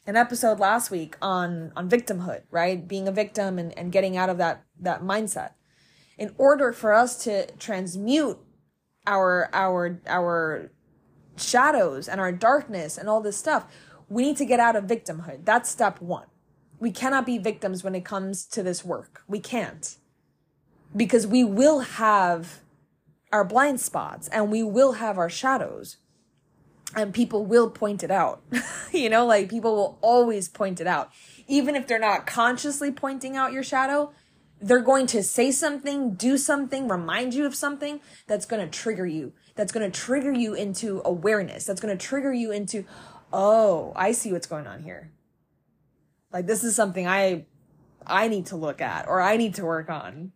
an 0.07 0.15
episode 0.15 0.59
last 0.59 0.91
week 0.91 1.15
on 1.21 1.71
on 1.75 1.89
victimhood, 1.89 2.43
right? 2.51 2.87
Being 2.87 3.07
a 3.07 3.11
victim 3.11 3.59
and, 3.59 3.77
and 3.77 3.91
getting 3.91 4.17
out 4.17 4.29
of 4.29 4.37
that 4.37 4.63
that 4.79 5.03
mindset. 5.03 5.51
In 6.17 6.33
order 6.37 6.71
for 6.71 6.93
us 6.93 7.23
to 7.25 7.51
transmute 7.57 8.39
our 9.05 9.49
our 9.53 9.99
our 10.07 10.71
shadows 11.37 12.07
and 12.07 12.19
our 12.19 12.31
darkness 12.31 12.97
and 12.97 13.09
all 13.09 13.21
this 13.21 13.37
stuff, 13.37 13.65
we 14.09 14.23
need 14.23 14.37
to 14.37 14.45
get 14.45 14.59
out 14.59 14.75
of 14.75 14.85
victimhood. 14.85 15.45
That's 15.45 15.69
step 15.69 16.01
1. 16.01 16.25
We 16.79 16.91
cannot 16.91 17.25
be 17.25 17.37
victims 17.37 17.83
when 17.83 17.95
it 17.95 18.05
comes 18.05 18.45
to 18.47 18.61
this 18.61 18.83
work. 18.83 19.23
We 19.27 19.39
can't. 19.39 19.95
Because 20.95 21.25
we 21.25 21.43
will 21.43 21.79
have 21.79 22.61
our 23.31 23.43
blind 23.43 23.81
spots 23.81 24.27
and 24.29 24.51
we 24.51 24.63
will 24.63 24.93
have 24.93 25.17
our 25.17 25.29
shadows 25.29 25.97
and 26.95 27.13
people 27.13 27.45
will 27.45 27.69
point 27.69 28.03
it 28.03 28.11
out. 28.11 28.41
you 28.93 29.09
know, 29.09 29.25
like 29.25 29.49
people 29.49 29.75
will 29.75 29.97
always 30.01 30.47
point 30.47 30.79
it 30.79 30.87
out. 30.87 31.11
Even 31.47 31.75
if 31.75 31.87
they're 31.87 31.99
not 31.99 32.25
consciously 32.25 32.91
pointing 32.91 33.35
out 33.35 33.51
your 33.51 33.63
shadow, 33.63 34.11
they're 34.61 34.79
going 34.79 35.05
to 35.07 35.21
say 35.21 35.51
something, 35.51 36.13
do 36.13 36.37
something, 36.37 36.87
remind 36.87 37.33
you 37.33 37.45
of 37.45 37.55
something 37.55 37.99
that's 38.27 38.45
going 38.45 38.63
to 38.63 38.71
trigger 38.71 39.05
you. 39.05 39.33
That's 39.55 39.71
going 39.71 39.89
to 39.89 39.99
trigger 39.99 40.31
you 40.31 40.53
into 40.53 41.01
awareness. 41.05 41.65
That's 41.65 41.81
going 41.81 41.97
to 41.97 42.05
trigger 42.05 42.33
you 42.33 42.51
into, 42.51 42.85
oh, 43.31 43.93
I 43.95 44.11
see 44.11 44.31
what's 44.31 44.47
going 44.47 44.67
on 44.67 44.83
here. 44.83 45.11
Like 46.31 46.45
this 46.45 46.63
is 46.63 46.75
something 46.75 47.07
I, 47.07 47.45
I 48.05 48.27
need 48.27 48.47
to 48.47 48.57
look 48.57 48.81
at 48.81 49.07
or 49.07 49.21
I 49.21 49.37
need 49.37 49.55
to 49.55 49.65
work 49.65 49.89
on. 49.89 50.33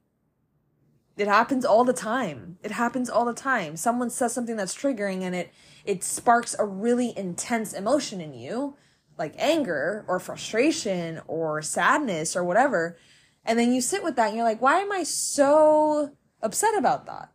It 1.18 1.28
happens 1.28 1.66
all 1.66 1.84
the 1.84 1.92
time. 1.92 2.58
It 2.64 2.72
happens 2.72 3.10
all 3.10 3.26
the 3.26 3.34
time. 3.34 3.76
Someone 3.76 4.10
says 4.10 4.34
something 4.34 4.56
that's 4.56 4.74
triggering 4.74 5.22
and 5.24 5.36
it 5.36 5.52
it 5.84 6.04
sparks 6.04 6.56
a 6.58 6.66
really 6.66 7.18
intense 7.18 7.74
emotion 7.74 8.22
in 8.22 8.34
you, 8.34 8.78
like 9.18 9.34
anger 9.38 10.06
or 10.08 10.20
frustration 10.20 11.20
or 11.28 11.62
sadness 11.62 12.36
or 12.36 12.44
whatever. 12.44 12.98
And 13.44 13.60
then 13.60 13.74
you 13.74 13.82
sit 13.82 14.04
with 14.04 14.16
that 14.16 14.28
and 14.28 14.36
you're 14.38 14.46
like, 14.46 14.62
"Why 14.62 14.80
am 14.80 14.92
I 14.94 15.04
so 15.04 16.12
upset 16.42 16.78
about 16.78 17.06
that?" 17.08 17.32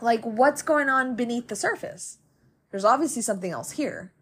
Like 0.00 0.22
what's 0.24 0.62
going 0.62 0.88
on 0.88 1.16
beneath 1.16 1.48
the 1.48 1.56
surface? 1.56 2.18
There's 2.70 2.84
obviously 2.84 3.22
something 3.22 3.50
else 3.50 3.72
here. 3.72 4.12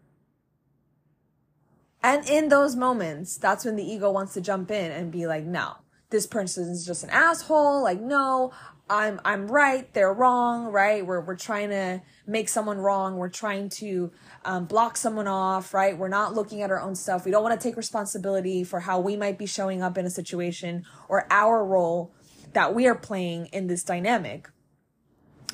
And 2.03 2.27
in 2.29 2.49
those 2.49 2.75
moments, 2.75 3.37
that's 3.37 3.65
when 3.65 3.75
the 3.75 3.83
ego 3.83 4.11
wants 4.11 4.33
to 4.35 4.41
jump 4.41 4.69
in 4.69 4.91
and 4.91 5.11
be 5.11 5.25
like, 5.25 5.43
"No 5.43 5.77
this 6.09 6.25
person 6.25 6.69
is 6.69 6.85
just 6.85 7.03
an 7.03 7.09
asshole. 7.09 7.83
Like, 7.83 7.99
no, 7.99 8.51
I'm, 8.89 9.19
I'm 9.25 9.47
right. 9.47 9.91
They're 9.93 10.13
wrong, 10.13 10.67
right? 10.67 11.05
We're, 11.05 11.21
we're 11.21 11.35
trying 11.35 11.69
to 11.69 12.01
make 12.27 12.49
someone 12.49 12.77
wrong. 12.77 13.17
We're 13.17 13.29
trying 13.29 13.69
to, 13.69 14.11
um, 14.45 14.65
block 14.65 14.97
someone 14.97 15.27
off, 15.27 15.73
right? 15.73 15.97
We're 15.97 16.07
not 16.07 16.33
looking 16.33 16.61
at 16.61 16.71
our 16.71 16.79
own 16.79 16.95
stuff. 16.95 17.25
We 17.25 17.31
don't 17.31 17.43
want 17.43 17.59
to 17.59 17.67
take 17.67 17.75
responsibility 17.75 18.63
for 18.63 18.79
how 18.81 18.99
we 18.99 19.17
might 19.17 19.37
be 19.37 19.45
showing 19.45 19.81
up 19.81 19.97
in 19.97 20.05
a 20.05 20.09
situation 20.09 20.85
or 21.09 21.27
our 21.29 21.65
role 21.65 22.13
that 22.53 22.73
we 22.73 22.87
are 22.87 22.95
playing 22.95 23.47
in 23.47 23.67
this 23.67 23.83
dynamic. 23.83 24.49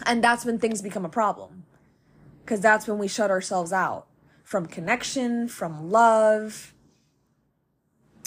And 0.05 0.23
that's 0.23 0.45
when 0.45 0.59
things 0.59 0.81
become 0.81 1.05
a 1.05 1.09
problem. 1.09 1.63
Cause 2.45 2.59
that's 2.59 2.87
when 2.87 2.97
we 2.97 3.07
shut 3.07 3.31
ourselves 3.31 3.71
out 3.71 4.07
from 4.43 4.65
connection, 4.65 5.47
from 5.47 5.89
love, 5.89 6.73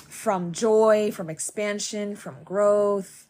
from 0.09 0.53
joy, 0.53 1.11
from 1.11 1.29
expansion, 1.29 2.17
from 2.17 2.43
growth. 2.45 3.29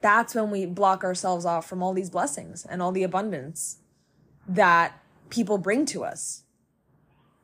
That's 0.00 0.34
when 0.34 0.50
we 0.50 0.64
block 0.64 1.04
ourselves 1.04 1.44
off 1.44 1.68
from 1.68 1.82
all 1.82 1.92
these 1.92 2.08
blessings 2.08 2.64
and 2.64 2.80
all 2.80 2.92
the 2.92 3.02
abundance 3.02 3.80
that 4.48 4.98
people 5.28 5.58
bring 5.58 5.84
to 5.86 6.04
us. 6.04 6.44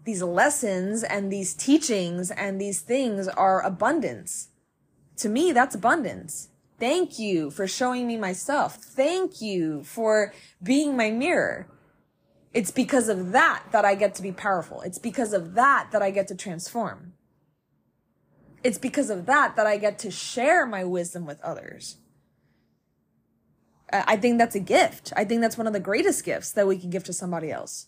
These 0.04 0.22
lessons 0.22 1.02
and 1.02 1.30
these 1.30 1.52
teachings 1.52 2.30
and 2.30 2.60
these 2.60 2.80
things 2.80 3.28
are 3.28 3.60
abundance. 3.60 4.48
To 5.18 5.28
me, 5.28 5.52
that's 5.52 5.74
abundance. 5.74 6.48
Thank 6.78 7.18
you 7.18 7.50
for 7.50 7.66
showing 7.66 8.06
me 8.06 8.16
myself. 8.16 8.76
Thank 8.76 9.40
you 9.40 9.82
for 9.82 10.32
being 10.62 10.96
my 10.96 11.10
mirror. 11.10 11.68
It's 12.52 12.70
because 12.70 13.08
of 13.08 13.32
that 13.32 13.64
that 13.72 13.84
I 13.84 13.94
get 13.94 14.14
to 14.16 14.22
be 14.22 14.32
powerful. 14.32 14.80
It's 14.82 14.98
because 14.98 15.32
of 15.32 15.54
that 15.54 15.88
that 15.92 16.02
I 16.02 16.10
get 16.10 16.28
to 16.28 16.34
transform 16.34 17.14
it's 18.66 18.78
because 18.78 19.10
of 19.10 19.26
that 19.26 19.54
that 19.54 19.66
I 19.66 19.76
get 19.76 19.98
to 20.00 20.10
share 20.10 20.66
my 20.66 20.82
wisdom 20.82 21.24
with 21.24 21.40
others. 21.40 21.98
I 23.92 24.16
think 24.16 24.38
that's 24.38 24.56
a 24.56 24.60
gift. 24.60 25.12
I 25.16 25.24
think 25.24 25.40
that's 25.40 25.56
one 25.56 25.68
of 25.68 25.72
the 25.72 25.78
greatest 25.78 26.24
gifts 26.24 26.50
that 26.50 26.66
we 26.66 26.76
can 26.76 26.90
give 26.90 27.04
to 27.04 27.12
somebody 27.12 27.52
else. 27.52 27.86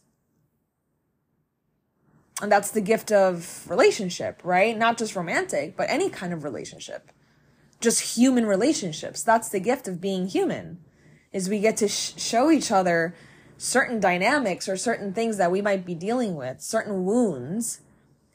And 2.41 2.53
that's 2.53 2.71
the 2.71 2.81
gift 2.81 3.11
of 3.11 3.69
relationship, 3.69 4.41
right? 4.45 4.79
Not 4.79 4.97
just 4.97 5.17
romantic, 5.17 5.77
but 5.77 5.91
any 5.91 6.09
kind 6.09 6.33
of 6.33 6.45
relationship. 6.45 7.11
Just 7.81 8.17
human 8.17 8.47
relationships. 8.47 9.23
That's 9.23 9.49
the 9.49 9.61
gift 9.61 9.87
of 9.89 10.01
being 10.01 10.27
human. 10.29 10.79
Is 11.33 11.49
we 11.49 11.61
get 11.61 11.77
to 11.79 11.89
sh- 11.89 12.15
show 12.17 12.51
each 12.51 12.71
other 12.73 13.15
certain 13.57 14.01
dynamics 14.01 14.69
or 14.69 14.77
certain 14.77 15.13
things 15.13 15.37
that 15.37 15.51
we 15.51 15.61
might 15.61 15.85
be 15.85 15.95
dealing 15.95 16.37
with, 16.37 16.61
certain 16.61 17.05
wounds 17.05 17.81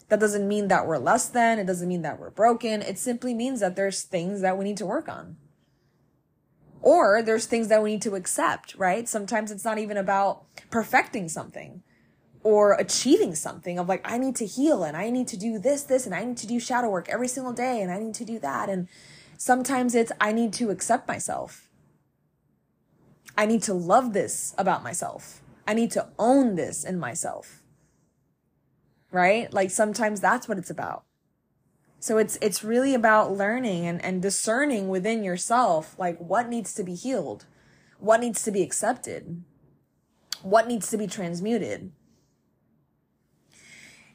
that 0.10 0.20
doesn't 0.20 0.48
mean 0.48 0.68
that 0.68 0.86
we're 0.86 0.98
less 0.98 1.28
than. 1.28 1.60
It 1.60 1.66
doesn't 1.66 1.88
mean 1.88 2.02
that 2.04 2.20
we're 2.20 2.30
broken. 2.30 2.82
It 2.82 3.00
simply 3.00 3.34
means 3.34 3.62
that 3.62 3.76
there's 3.76 4.04
things 4.04 4.42
that 4.42 4.58
we 4.58 4.66
need 4.66 4.78
to 4.78 4.86
work 4.86 5.10
on. 5.10 5.38
Or 6.82 7.22
there's 7.24 7.46
things 7.46 7.70
that 7.70 7.82
we 7.82 7.94
need 7.94 8.02
to 8.04 8.16
accept, 8.16 8.76
right? 8.76 9.08
Sometimes 9.08 9.50
it's 9.50 9.64
not 9.64 9.78
even 9.78 9.98
about 9.98 10.44
perfecting 10.70 11.30
something. 11.30 11.82
or 12.44 12.74
achieving 12.74 13.34
something 13.36 13.80
of 13.80 13.88
like, 13.88 14.02
I 14.04 14.18
need 14.18 14.36
to 14.36 14.46
heal 14.46 14.84
and 14.84 14.98
I 14.98 15.10
need 15.10 15.28
to 15.30 15.38
do 15.38 15.58
this, 15.58 15.84
this, 15.84 16.06
and 16.06 16.14
I 16.14 16.26
need 16.26 16.38
to 16.38 16.48
do 16.48 16.60
shadow 16.60 16.90
work 16.90 17.08
every 17.10 17.28
single 17.28 17.54
day 17.54 17.82
and 17.82 17.92
I 17.92 18.00
need 18.00 18.14
to 18.16 18.26
do 18.26 18.38
that. 18.40 18.70
And 18.70 18.88
sometimes 19.44 19.94
it's, 19.94 20.12
I 20.22 20.32
need 20.32 20.54
to 20.54 20.70
accept 20.70 21.06
myself. 21.06 21.70
I 23.38 23.46
need 23.46 23.62
to 23.64 23.74
love 23.74 24.14
this 24.14 24.56
about 24.58 24.84
myself. 24.84 25.42
I 25.68 25.74
need 25.74 25.92
to 25.92 26.08
own 26.18 26.56
this 26.56 26.86
in 26.86 26.98
myself. 26.98 27.62
Right? 29.12 29.54
Like 29.54 29.70
sometimes 29.70 30.22
that's 30.22 30.48
what 30.48 30.58
it's 30.58 30.70
about. 30.70 31.04
So 32.00 32.18
it's, 32.18 32.38
it's 32.42 32.64
really 32.64 32.94
about 32.94 33.34
learning 33.34 33.86
and, 33.86 34.04
and 34.04 34.22
discerning 34.22 34.88
within 34.88 35.26
yourself, 35.26 35.96
like 36.00 36.18
what 36.20 36.48
needs 36.48 36.74
to 36.76 36.84
be 36.84 36.96
healed, 36.96 37.44
what 38.00 38.22
needs 38.22 38.44
to 38.44 38.52
be 38.52 38.62
accepted, 38.62 39.44
what 40.42 40.70
needs 40.70 40.90
to 40.90 40.98
be 40.98 41.08
transmuted. 41.08 41.92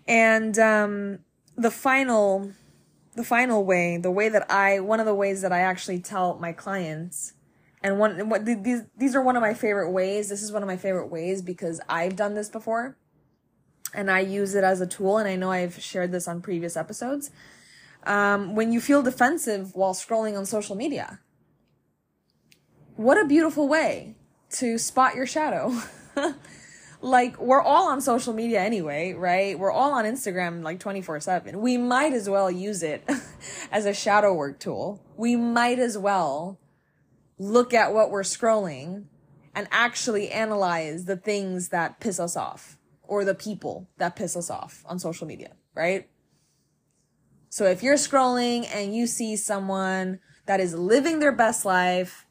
And, 0.06 0.58
um, 0.58 1.18
the 1.54 1.70
final, 1.70 2.52
the 3.18 3.24
final 3.24 3.64
way, 3.64 3.96
the 3.96 4.12
way 4.12 4.28
that 4.28 4.48
I, 4.48 4.78
one 4.78 5.00
of 5.00 5.06
the 5.06 5.14
ways 5.14 5.42
that 5.42 5.50
I 5.50 5.58
actually 5.58 5.98
tell 5.98 6.38
my 6.38 6.52
clients 6.52 7.32
and 7.82 7.98
one 7.98 8.28
what 8.28 8.44
these 8.44 8.82
these 8.96 9.16
are 9.16 9.22
one 9.22 9.34
of 9.34 9.42
my 9.42 9.54
favorite 9.54 9.90
ways. 9.90 10.28
This 10.28 10.40
is 10.40 10.52
one 10.52 10.62
of 10.62 10.68
my 10.68 10.76
favorite 10.76 11.08
ways 11.08 11.42
because 11.42 11.80
I've 11.88 12.14
done 12.14 12.34
this 12.34 12.48
before 12.48 12.96
and 13.92 14.08
I 14.08 14.20
use 14.20 14.54
it 14.54 14.62
as 14.62 14.80
a 14.80 14.86
tool 14.86 15.18
and 15.18 15.28
I 15.28 15.34
know 15.34 15.50
I've 15.50 15.82
shared 15.82 16.12
this 16.12 16.28
on 16.28 16.40
previous 16.40 16.76
episodes. 16.76 17.32
Um, 18.04 18.54
when 18.54 18.72
you 18.72 18.80
feel 18.80 19.02
defensive 19.02 19.74
while 19.74 19.94
scrolling 19.94 20.38
on 20.38 20.46
social 20.46 20.76
media. 20.76 21.18
What 22.94 23.20
a 23.20 23.24
beautiful 23.24 23.66
way 23.66 24.14
to 24.50 24.78
spot 24.78 25.16
your 25.16 25.26
shadow. 25.26 25.76
like 27.00 27.38
we're 27.38 27.62
all 27.62 27.88
on 27.88 28.00
social 28.00 28.32
media 28.32 28.60
anyway, 28.60 29.12
right? 29.12 29.58
We're 29.58 29.72
all 29.72 29.92
on 29.92 30.04
Instagram 30.04 30.62
like 30.62 30.80
24/7. 30.80 31.56
We 31.56 31.76
might 31.76 32.12
as 32.12 32.28
well 32.28 32.50
use 32.50 32.82
it 32.82 33.08
as 33.72 33.86
a 33.86 33.94
shadow 33.94 34.34
work 34.34 34.58
tool. 34.58 35.02
We 35.16 35.36
might 35.36 35.78
as 35.78 35.96
well 35.96 36.58
look 37.38 37.72
at 37.72 37.92
what 37.92 38.10
we're 38.10 38.22
scrolling 38.22 39.04
and 39.54 39.68
actually 39.70 40.30
analyze 40.30 41.04
the 41.04 41.16
things 41.16 41.68
that 41.68 42.00
piss 42.00 42.18
us 42.20 42.36
off 42.36 42.78
or 43.02 43.24
the 43.24 43.34
people 43.34 43.88
that 43.96 44.16
piss 44.16 44.36
us 44.36 44.50
off 44.50 44.84
on 44.86 44.98
social 44.98 45.26
media, 45.26 45.52
right? 45.74 46.08
So 47.48 47.64
if 47.64 47.82
you're 47.82 47.96
scrolling 47.96 48.68
and 48.72 48.94
you 48.94 49.06
see 49.06 49.36
someone 49.36 50.20
that 50.46 50.60
is 50.60 50.74
living 50.74 51.18
their 51.18 51.32
best 51.32 51.64
life 51.64 52.26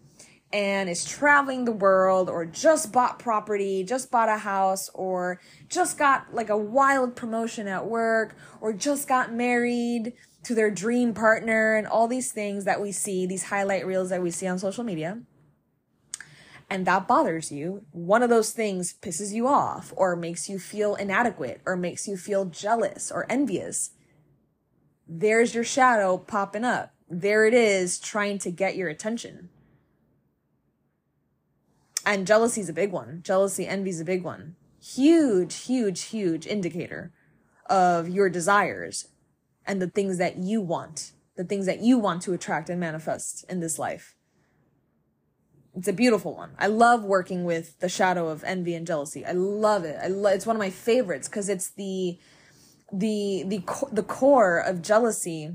and 0.54 0.90
is 0.90 1.04
traveling 1.04 1.66
the 1.66 1.72
world 1.72 2.30
or 2.30 2.46
just 2.46 2.94
bought 2.94 3.20
property, 3.20 3.84
just 3.84 4.10
bought 4.10 4.30
a 4.30 4.38
house 4.38 4.90
or 4.94 5.42
just 5.68 5.98
got 5.98 6.34
like 6.34 6.50
a 6.50 6.58
wild 6.58 7.16
promotion 7.16 7.68
at 7.68 7.86
work 7.86 8.36
or 8.62 8.72
just 8.72 9.08
got 9.08 9.34
married 9.34 10.14
to 10.44 10.56
their 10.56 10.72
dream 10.72 11.14
partner 11.14 11.76
and 11.76 11.86
all 11.86 12.08
these 12.08 12.32
things 12.32 12.64
that 12.64 12.82
we 12.82 12.92
see, 12.92 13.26
these 13.26 13.44
highlight 13.44 13.86
reels 13.86 14.10
that 14.10 14.22
we 14.22 14.32
see 14.32 14.48
on 14.48 14.58
social 14.58 14.84
media, 14.84 15.20
and 16.70 16.88
that 16.88 17.08
bothers 17.08 17.52
you, 17.52 17.84
one 17.92 18.24
of 18.24 18.30
those 18.30 18.52
things 18.52 18.94
pisses 18.94 19.34
you 19.34 19.48
off 19.48 19.94
or 19.96 20.16
makes 20.16 20.48
you 20.48 20.60
feel 20.60 20.96
inadequate 20.96 21.62
or 21.66 21.76
makes 21.76 22.08
you 22.08 22.16
feel 22.16 22.46
jealous 22.46 23.12
or 23.12 23.26
envious, 23.30 23.92
there's 25.08 25.54
your 25.54 25.64
shadow 25.64 26.18
popping 26.18 26.64
up. 26.64 26.94
There 27.10 27.46
it 27.46 27.54
is 27.54 28.00
trying 28.00 28.38
to 28.40 28.52
get 28.52 28.76
your 28.76 28.90
attention. 28.90 29.50
And 32.08 32.26
jealousy 32.26 32.62
is 32.62 32.70
a 32.70 32.74
big 32.74 32.94
one. 32.94 33.20
Jealousy, 33.22 33.68
envy 33.68 33.90
is 33.90 34.00
a 34.00 34.06
big 34.06 34.24
one. 34.24 34.56
Huge, 34.82 35.54
huge, 35.64 36.04
huge 36.04 36.48
indicator 36.48 37.12
of 37.70 38.08
your 38.08 38.30
desires 38.30 39.10
and 39.66 39.82
the 39.82 39.90
things 39.90 40.18
that 40.18 40.38
you 40.38 40.62
want, 40.62 41.12
the 41.36 41.44
things 41.44 41.66
that 41.66 41.82
you 41.82 42.00
want 42.00 42.22
to 42.22 42.32
attract 42.32 42.70
and 42.70 42.80
manifest 42.80 43.44
in 43.50 43.60
this 43.60 43.78
life. 43.78 44.16
It's 45.76 45.90
a 45.90 45.94
beautiful 45.94 46.34
one. 46.34 46.52
I 46.58 46.68
love 46.68 47.04
working 47.04 47.44
with 47.44 47.78
the 47.82 47.90
shadow 47.90 48.30
of 48.30 48.42
envy 48.46 48.74
and 48.74 48.88
jealousy. 48.88 49.26
I 49.26 49.34
love 49.34 49.84
it. 49.84 50.00
I 50.02 50.08
lo- 50.08 50.32
it's 50.32 50.46
one 50.46 50.56
of 50.56 50.62
my 50.62 50.70
favorites 50.70 51.28
because 51.28 51.50
it's 51.50 51.72
the 51.72 52.18
the 52.90 53.44
the 53.46 53.64
co- 53.66 53.90
the 53.92 54.02
core 54.02 54.60
of 54.60 54.82
jealousy 54.82 55.52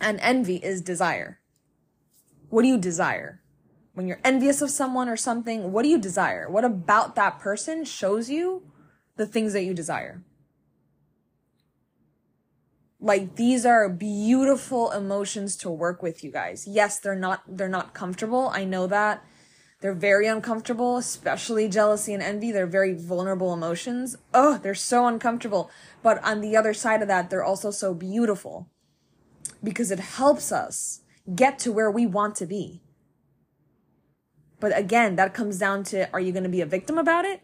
and 0.00 0.18
envy 0.20 0.56
is 0.56 0.80
desire. 0.80 1.38
What 2.48 2.62
do 2.62 2.68
you 2.68 2.76
desire? 2.76 3.40
When 3.94 4.06
you're 4.06 4.20
envious 4.24 4.62
of 4.62 4.70
someone 4.70 5.08
or 5.08 5.16
something, 5.16 5.72
what 5.72 5.82
do 5.82 5.88
you 5.88 5.98
desire? 5.98 6.48
What 6.48 6.64
about 6.64 7.16
that 7.16 7.38
person 7.40 7.84
shows 7.84 8.30
you 8.30 8.62
the 9.16 9.26
things 9.26 9.52
that 9.52 9.64
you 9.64 9.74
desire? 9.74 10.22
like 13.00 13.36
these 13.36 13.64
are 13.64 13.88
beautiful 13.88 14.90
emotions 14.90 15.56
to 15.56 15.70
work 15.70 16.02
with 16.02 16.22
you 16.22 16.30
guys. 16.30 16.66
Yes 16.68 16.98
they're 16.98 17.14
not 17.14 17.42
they're 17.48 17.68
not 17.68 17.94
comfortable. 17.94 18.50
I 18.52 18.64
know 18.64 18.86
that. 18.86 19.24
They're 19.80 19.94
very 19.94 20.26
uncomfortable 20.26 20.98
especially 20.98 21.68
jealousy 21.68 22.12
and 22.12 22.22
envy. 22.22 22.52
They're 22.52 22.66
very 22.66 22.92
vulnerable 22.92 23.54
emotions. 23.54 24.16
Oh 24.34 24.58
they're 24.58 24.74
so 24.74 25.06
uncomfortable. 25.06 25.70
But 26.02 26.22
on 26.22 26.40
the 26.40 26.56
other 26.56 26.74
side 26.74 27.00
of 27.00 27.08
that 27.08 27.30
they're 27.30 27.44
also 27.44 27.70
so 27.70 27.94
beautiful 27.94 28.68
because 29.64 29.90
it 29.90 30.00
helps 30.00 30.52
us 30.52 31.00
get 31.34 31.58
to 31.60 31.72
where 31.72 31.90
we 31.90 32.06
want 32.06 32.34
to 32.36 32.46
be 32.46 32.82
but 34.60 34.76
again 34.76 35.16
that 35.16 35.34
comes 35.34 35.58
down 35.58 35.82
to 35.82 36.10
are 36.12 36.20
you 36.20 36.32
going 36.32 36.44
to 36.44 36.48
be 36.48 36.60
a 36.60 36.66
victim 36.66 36.98
about 36.98 37.24
it 37.24 37.42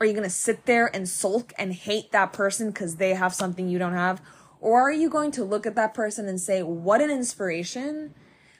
are 0.00 0.06
you 0.06 0.12
going 0.12 0.24
to 0.24 0.30
sit 0.30 0.66
there 0.66 0.94
and 0.94 1.08
sulk 1.08 1.52
and 1.58 1.72
hate 1.72 2.12
that 2.12 2.32
person 2.32 2.70
because 2.70 2.96
they 2.96 3.14
have 3.14 3.34
something 3.34 3.68
you 3.68 3.78
don't 3.78 3.94
have 3.94 4.20
or 4.60 4.82
are 4.82 4.92
you 4.92 5.08
going 5.08 5.30
to 5.32 5.44
look 5.44 5.66
at 5.66 5.76
that 5.76 5.94
person 5.94 6.28
and 6.28 6.40
say, 6.40 6.62
what 6.62 7.00
an 7.00 7.10
inspiration? 7.10 8.14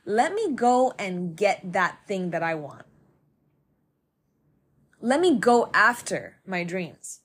Let 0.04 0.32
me 0.32 0.52
go 0.52 0.92
and 0.98 1.36
get 1.36 1.72
that 1.72 1.98
thing 2.06 2.30
that 2.30 2.42
I 2.42 2.54
want. 2.54 2.86
Let 5.00 5.20
me 5.20 5.38
go 5.38 5.70
after 5.74 6.38
my 6.46 6.64
dreams. 6.64 7.20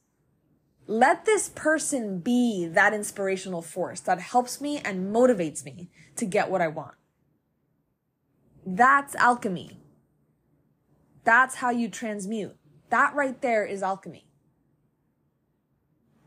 Let 0.85 1.25
this 1.25 1.49
person 1.49 2.19
be 2.19 2.67
that 2.67 2.93
inspirational 2.93 3.61
force 3.61 4.01
that 4.01 4.19
helps 4.19 4.59
me 4.59 4.79
and 4.79 5.15
motivates 5.15 5.63
me 5.63 5.89
to 6.17 6.25
get 6.25 6.51
what 6.51 6.61
I 6.61 6.67
want. 6.67 6.95
That's 8.65 9.15
alchemy. 9.15 9.79
That's 11.23 11.55
how 11.55 11.69
you 11.69 11.89
transmute. 11.89 12.55
That 12.89 13.15
right 13.15 13.41
there 13.41 13.65
is 13.65 13.81
alchemy 13.81 14.27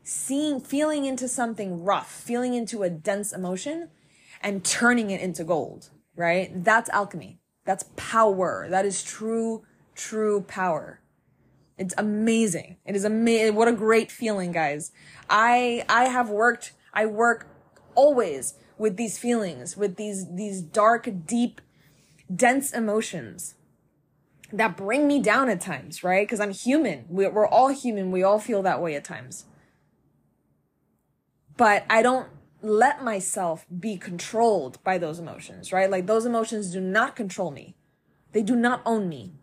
seeing, 0.07 0.61
feeling 0.61 1.03
into 1.03 1.27
something 1.27 1.83
rough, 1.83 2.09
feeling 2.09 2.53
into 2.53 2.81
a 2.81 2.89
dense 2.89 3.33
emotion 3.33 3.89
and 4.41 4.63
turning 4.63 5.11
it 5.11 5.19
into 5.19 5.43
gold, 5.43 5.89
right? 6.15 6.63
That's 6.63 6.89
alchemy. 6.91 7.39
That's 7.65 7.83
power. 7.97 8.67
That 8.69 8.85
is 8.85 9.03
true, 9.03 9.63
true 9.95 10.45
power. 10.47 11.01
It's 11.77 11.93
amazing. 11.97 12.77
It 12.85 12.95
is 12.95 13.03
amazing. 13.03 13.55
What 13.55 13.67
a 13.67 13.73
great 13.73 14.09
feeling, 14.09 14.53
guys. 14.53 14.93
I, 15.29 15.83
I 15.89 16.05
have 16.05 16.29
worked, 16.29 16.71
I 16.93 17.05
work 17.05 17.47
always 17.93 18.53
with 18.77 18.95
these 18.95 19.17
feelings, 19.17 19.75
with 19.75 19.97
these, 19.97 20.33
these 20.33 20.61
dark, 20.61 21.09
deep, 21.25 21.59
dense 22.33 22.71
emotions 22.71 23.55
that 24.53 24.77
bring 24.77 25.07
me 25.07 25.21
down 25.21 25.49
at 25.49 25.61
times, 25.61 26.03
right? 26.03 26.25
Because 26.25 26.39
I'm 26.39 26.51
human. 26.51 27.05
We're 27.09 27.47
all 27.47 27.69
human. 27.69 28.11
We 28.11 28.23
all 28.23 28.39
feel 28.39 28.61
that 28.63 28.81
way 28.81 28.95
at 28.95 29.03
times 29.03 29.45
but 31.57 31.85
I 31.89 32.01
don't 32.01 32.29
let 32.61 33.03
myself 33.03 33.65
be 33.77 33.97
controlled 33.97 34.81
by 34.83 34.97
those 34.97 35.19
emotions, 35.19 35.73
right? 35.73 35.89
Like 35.89 36.05
those 36.05 36.25
emotions 36.25 36.71
do 36.71 36.79
not 36.79 37.15
control 37.15 37.51
me. 37.51 37.75
They 38.31 38.43
do 38.43 38.55
not 38.55 38.81
own 38.85 39.09
me. 39.09 39.33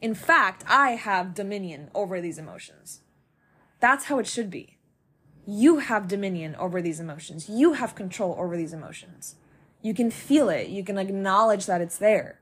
In 0.00 0.14
fact, 0.14 0.64
I 0.68 0.92
have 0.92 1.34
dominion 1.34 1.90
over 1.94 2.20
these 2.20 2.38
emotions. 2.38 3.00
That's 3.80 4.06
how 4.06 4.18
it 4.18 4.26
should 4.26 4.50
be. 4.50 4.78
You 5.46 5.78
have 5.78 6.08
dominion 6.08 6.54
over 6.56 6.80
these 6.82 7.00
emotions. 7.00 7.48
You 7.48 7.74
have 7.74 7.94
control 7.94 8.36
over 8.38 8.56
these 8.56 8.72
emotions. 8.72 9.36
You 9.80 9.94
can 9.94 10.10
feel 10.10 10.48
it. 10.48 10.68
You 10.68 10.84
can 10.84 10.98
acknowledge 10.98 11.66
that 11.66 11.80
it's 11.80 11.98
there. 11.98 12.40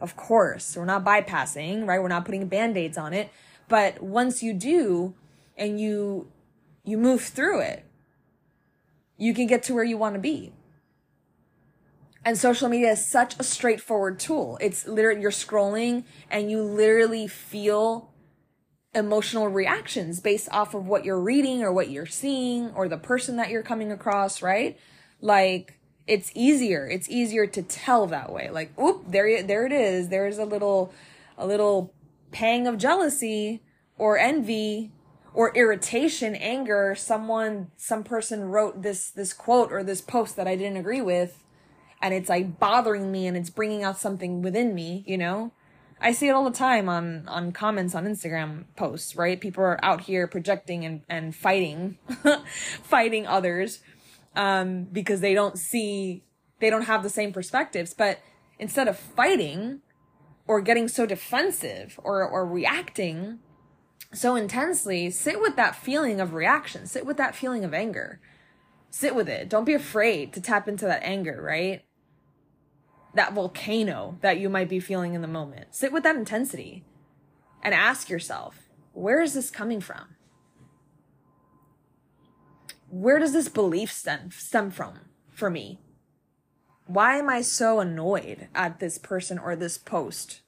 Of 0.00 0.16
course, 0.16 0.76
we're 0.76 0.84
not 0.84 1.04
bypassing, 1.04 1.86
right? 1.86 2.00
We're 2.00 2.08
not 2.08 2.24
putting 2.24 2.46
band-aids 2.48 2.98
on 2.98 3.12
it. 3.12 3.30
But 3.68 4.02
once 4.02 4.42
you 4.42 4.52
do 4.52 5.14
and 5.56 5.80
you 5.80 6.30
you 6.84 6.98
move 6.98 7.22
through 7.22 7.60
it, 7.60 7.84
you 9.16 9.34
can 9.34 9.46
get 9.46 9.62
to 9.64 9.74
where 9.74 9.84
you 9.84 9.98
want 9.98 10.14
to 10.14 10.20
be. 10.20 10.52
And 12.24 12.36
social 12.36 12.68
media 12.68 12.92
is 12.92 13.06
such 13.06 13.38
a 13.38 13.42
straightforward 13.42 14.18
tool. 14.18 14.58
It's 14.60 14.86
literally, 14.86 15.20
you're 15.20 15.30
scrolling 15.30 16.04
and 16.30 16.50
you 16.50 16.62
literally 16.62 17.28
feel 17.28 18.10
emotional 18.94 19.48
reactions 19.48 20.20
based 20.20 20.48
off 20.50 20.74
of 20.74 20.86
what 20.86 21.04
you're 21.04 21.20
reading 21.20 21.62
or 21.62 21.72
what 21.72 21.90
you're 21.90 22.06
seeing 22.06 22.70
or 22.70 22.88
the 22.88 22.96
person 22.96 23.36
that 23.36 23.50
you're 23.50 23.62
coming 23.62 23.92
across, 23.92 24.42
right? 24.42 24.78
Like, 25.20 25.75
it's 26.06 26.30
easier. 26.34 26.86
It's 26.86 27.08
easier 27.08 27.46
to 27.46 27.62
tell 27.62 28.06
that 28.06 28.32
way. 28.32 28.50
Like, 28.50 28.78
oop, 28.78 29.10
there, 29.10 29.42
there 29.42 29.66
it 29.66 29.72
is. 29.72 30.08
There's 30.08 30.38
a 30.38 30.44
little, 30.44 30.92
a 31.36 31.46
little 31.46 31.92
pang 32.30 32.66
of 32.66 32.78
jealousy 32.78 33.62
or 33.98 34.18
envy 34.18 34.92
or 35.34 35.54
irritation, 35.54 36.34
anger, 36.34 36.94
someone, 36.96 37.70
some 37.76 38.02
person 38.04 38.44
wrote 38.44 38.82
this, 38.82 39.10
this 39.10 39.32
quote 39.32 39.70
or 39.70 39.82
this 39.82 40.00
post 40.00 40.36
that 40.36 40.48
I 40.48 40.56
didn't 40.56 40.78
agree 40.78 41.02
with 41.02 41.42
and 42.02 42.14
it's 42.14 42.28
like 42.28 42.58
bothering 42.58 43.10
me 43.10 43.26
and 43.26 43.36
it's 43.36 43.50
bringing 43.50 43.82
out 43.82 43.98
something 43.98 44.42
within 44.42 44.74
me, 44.74 45.04
you 45.06 45.18
know? 45.18 45.52
I 46.00 46.12
see 46.12 46.28
it 46.28 46.32
all 46.32 46.44
the 46.44 46.50
time 46.50 46.90
on, 46.90 47.26
on 47.26 47.52
comments 47.52 47.94
on 47.94 48.04
Instagram 48.04 48.64
posts, 48.76 49.16
right? 49.16 49.40
People 49.40 49.64
are 49.64 49.82
out 49.82 50.02
here 50.02 50.26
projecting 50.26 50.84
and, 50.84 51.00
and 51.08 51.34
fighting, 51.34 51.96
fighting 52.82 53.26
others, 53.26 53.80
um, 54.36 54.84
because 54.84 55.20
they 55.20 55.34
don't 55.34 55.58
see, 55.58 56.22
they 56.60 56.70
don't 56.70 56.82
have 56.82 57.02
the 57.02 57.10
same 57.10 57.32
perspectives. 57.32 57.94
But 57.94 58.20
instead 58.58 58.86
of 58.86 58.96
fighting 58.98 59.80
or 60.46 60.60
getting 60.60 60.86
so 60.86 61.06
defensive 61.06 61.98
or, 62.04 62.22
or 62.22 62.46
reacting, 62.46 63.40
so 64.12 64.36
intensely, 64.36 65.10
sit 65.10 65.40
with 65.40 65.56
that 65.56 65.74
feeling 65.74 66.20
of 66.20 66.32
reaction, 66.32 66.86
sit 66.86 67.04
with 67.04 67.16
that 67.16 67.34
feeling 67.34 67.64
of 67.64 67.74
anger. 67.74 68.20
Sit 68.90 69.14
with 69.14 69.28
it. 69.28 69.50
Don't 69.50 69.64
be 69.64 69.74
afraid 69.74 70.32
to 70.32 70.40
tap 70.40 70.68
into 70.68 70.86
that 70.86 71.02
anger, 71.02 71.42
right? 71.42 71.84
That 73.14 73.34
volcano 73.34 74.16
that 74.22 74.38
you 74.38 74.48
might 74.48 74.68
be 74.68 74.80
feeling 74.80 75.12
in 75.12 75.22
the 75.22 75.28
moment. 75.28 75.74
Sit 75.74 75.92
with 75.92 76.02
that 76.04 76.16
intensity 76.16 76.84
and 77.62 77.74
ask 77.74 78.08
yourself, 78.08 78.68
where 78.92 79.20
is 79.20 79.34
this 79.34 79.50
coming 79.50 79.80
from? 79.80 80.15
Where 82.98 83.18
does 83.18 83.34
this 83.34 83.50
belief 83.50 83.92
stem, 83.92 84.30
stem 84.30 84.70
from 84.70 85.00
for 85.30 85.50
me? 85.50 85.80
Why 86.86 87.16
am 87.16 87.28
I 87.28 87.42
so 87.42 87.78
annoyed 87.78 88.48
at 88.54 88.80
this 88.80 88.96
person 88.96 89.38
or 89.38 89.54
this 89.54 89.76
post? 89.76 90.40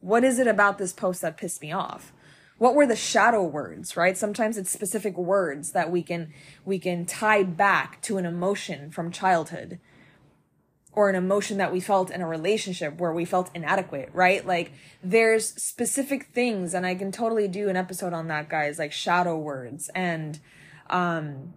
What 0.00 0.24
is 0.24 0.38
it 0.38 0.46
about 0.46 0.78
this 0.78 0.94
post 0.94 1.20
that 1.20 1.36
pissed 1.36 1.60
me 1.60 1.70
off? 1.70 2.12
what 2.58 2.76
were 2.76 2.86
the 2.86 2.94
shadow 2.94 3.42
words 3.42 3.96
right 3.96 4.16
sometimes 4.16 4.56
it's 4.56 4.70
specific 4.70 5.18
words 5.18 5.72
that 5.72 5.90
we 5.90 6.00
can 6.00 6.32
we 6.64 6.78
can 6.78 7.04
tie 7.04 7.42
back 7.42 8.00
to 8.02 8.18
an 8.18 8.24
emotion 8.24 8.88
from 8.88 9.10
childhood 9.10 9.80
or 10.92 11.08
an 11.08 11.16
emotion 11.16 11.58
that 11.58 11.72
we 11.72 11.80
felt 11.80 12.08
in 12.08 12.20
a 12.20 12.28
relationship 12.28 13.00
where 13.00 13.12
we 13.12 13.24
felt 13.24 13.50
inadequate 13.52 14.08
right 14.12 14.46
like 14.46 14.70
there's 15.02 15.48
specific 15.60 16.26
things 16.26 16.72
and 16.72 16.86
i 16.86 16.94
can 16.94 17.10
totally 17.10 17.48
do 17.48 17.68
an 17.68 17.74
episode 17.74 18.12
on 18.12 18.28
that 18.28 18.48
guys 18.48 18.78
like 18.78 18.92
shadow 18.92 19.36
words 19.36 19.90
and 19.92 20.38
um 20.88 21.52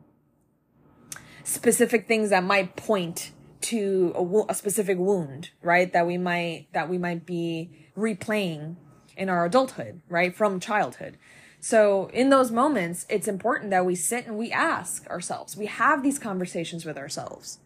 specific 1.45 2.07
things 2.07 2.31
that 2.31 2.43
might 2.43 2.75
point 2.75 3.31
to 3.61 4.11
a, 4.15 4.51
a 4.51 4.53
specific 4.53 4.97
wound 4.97 5.51
right 5.61 5.93
that 5.93 6.05
we 6.05 6.17
might 6.17 6.67
that 6.73 6.89
we 6.89 6.97
might 6.97 7.25
be 7.25 7.69
replaying 7.97 8.75
in 9.15 9.29
our 9.29 9.45
adulthood, 9.45 10.01
right? 10.09 10.35
From 10.35 10.59
childhood. 10.59 11.17
So 11.59 12.09
in 12.13 12.29
those 12.29 12.51
moments, 12.51 13.05
it's 13.09 13.27
important 13.27 13.71
that 13.71 13.85
we 13.85 13.95
sit 13.95 14.27
and 14.27 14.37
we 14.37 14.51
ask 14.51 15.07
ourselves. 15.07 15.55
We 15.55 15.67
have 15.67 16.03
these 16.03 16.19
conversations 16.19 16.85
with 16.85 16.97
ourselves. 16.97 17.59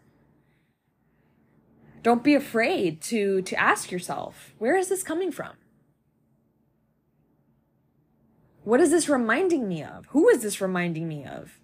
Don't 2.02 2.24
be 2.24 2.36
afraid 2.36 3.02
to, 3.02 3.42
to 3.42 3.60
ask 3.60 3.92
yourself, 3.92 4.54
where 4.58 4.78
is 4.78 4.88
this 4.88 5.04
coming 5.04 5.32
from? 5.32 5.52
What 8.64 8.80
is 8.80 8.92
this 8.92 9.10
reminding 9.10 9.68
me 9.68 9.84
of? 9.84 10.06
Who 10.12 10.30
is 10.30 10.44
this 10.44 10.62
reminding 10.62 11.08
me 11.08 11.26
of? 11.26 11.60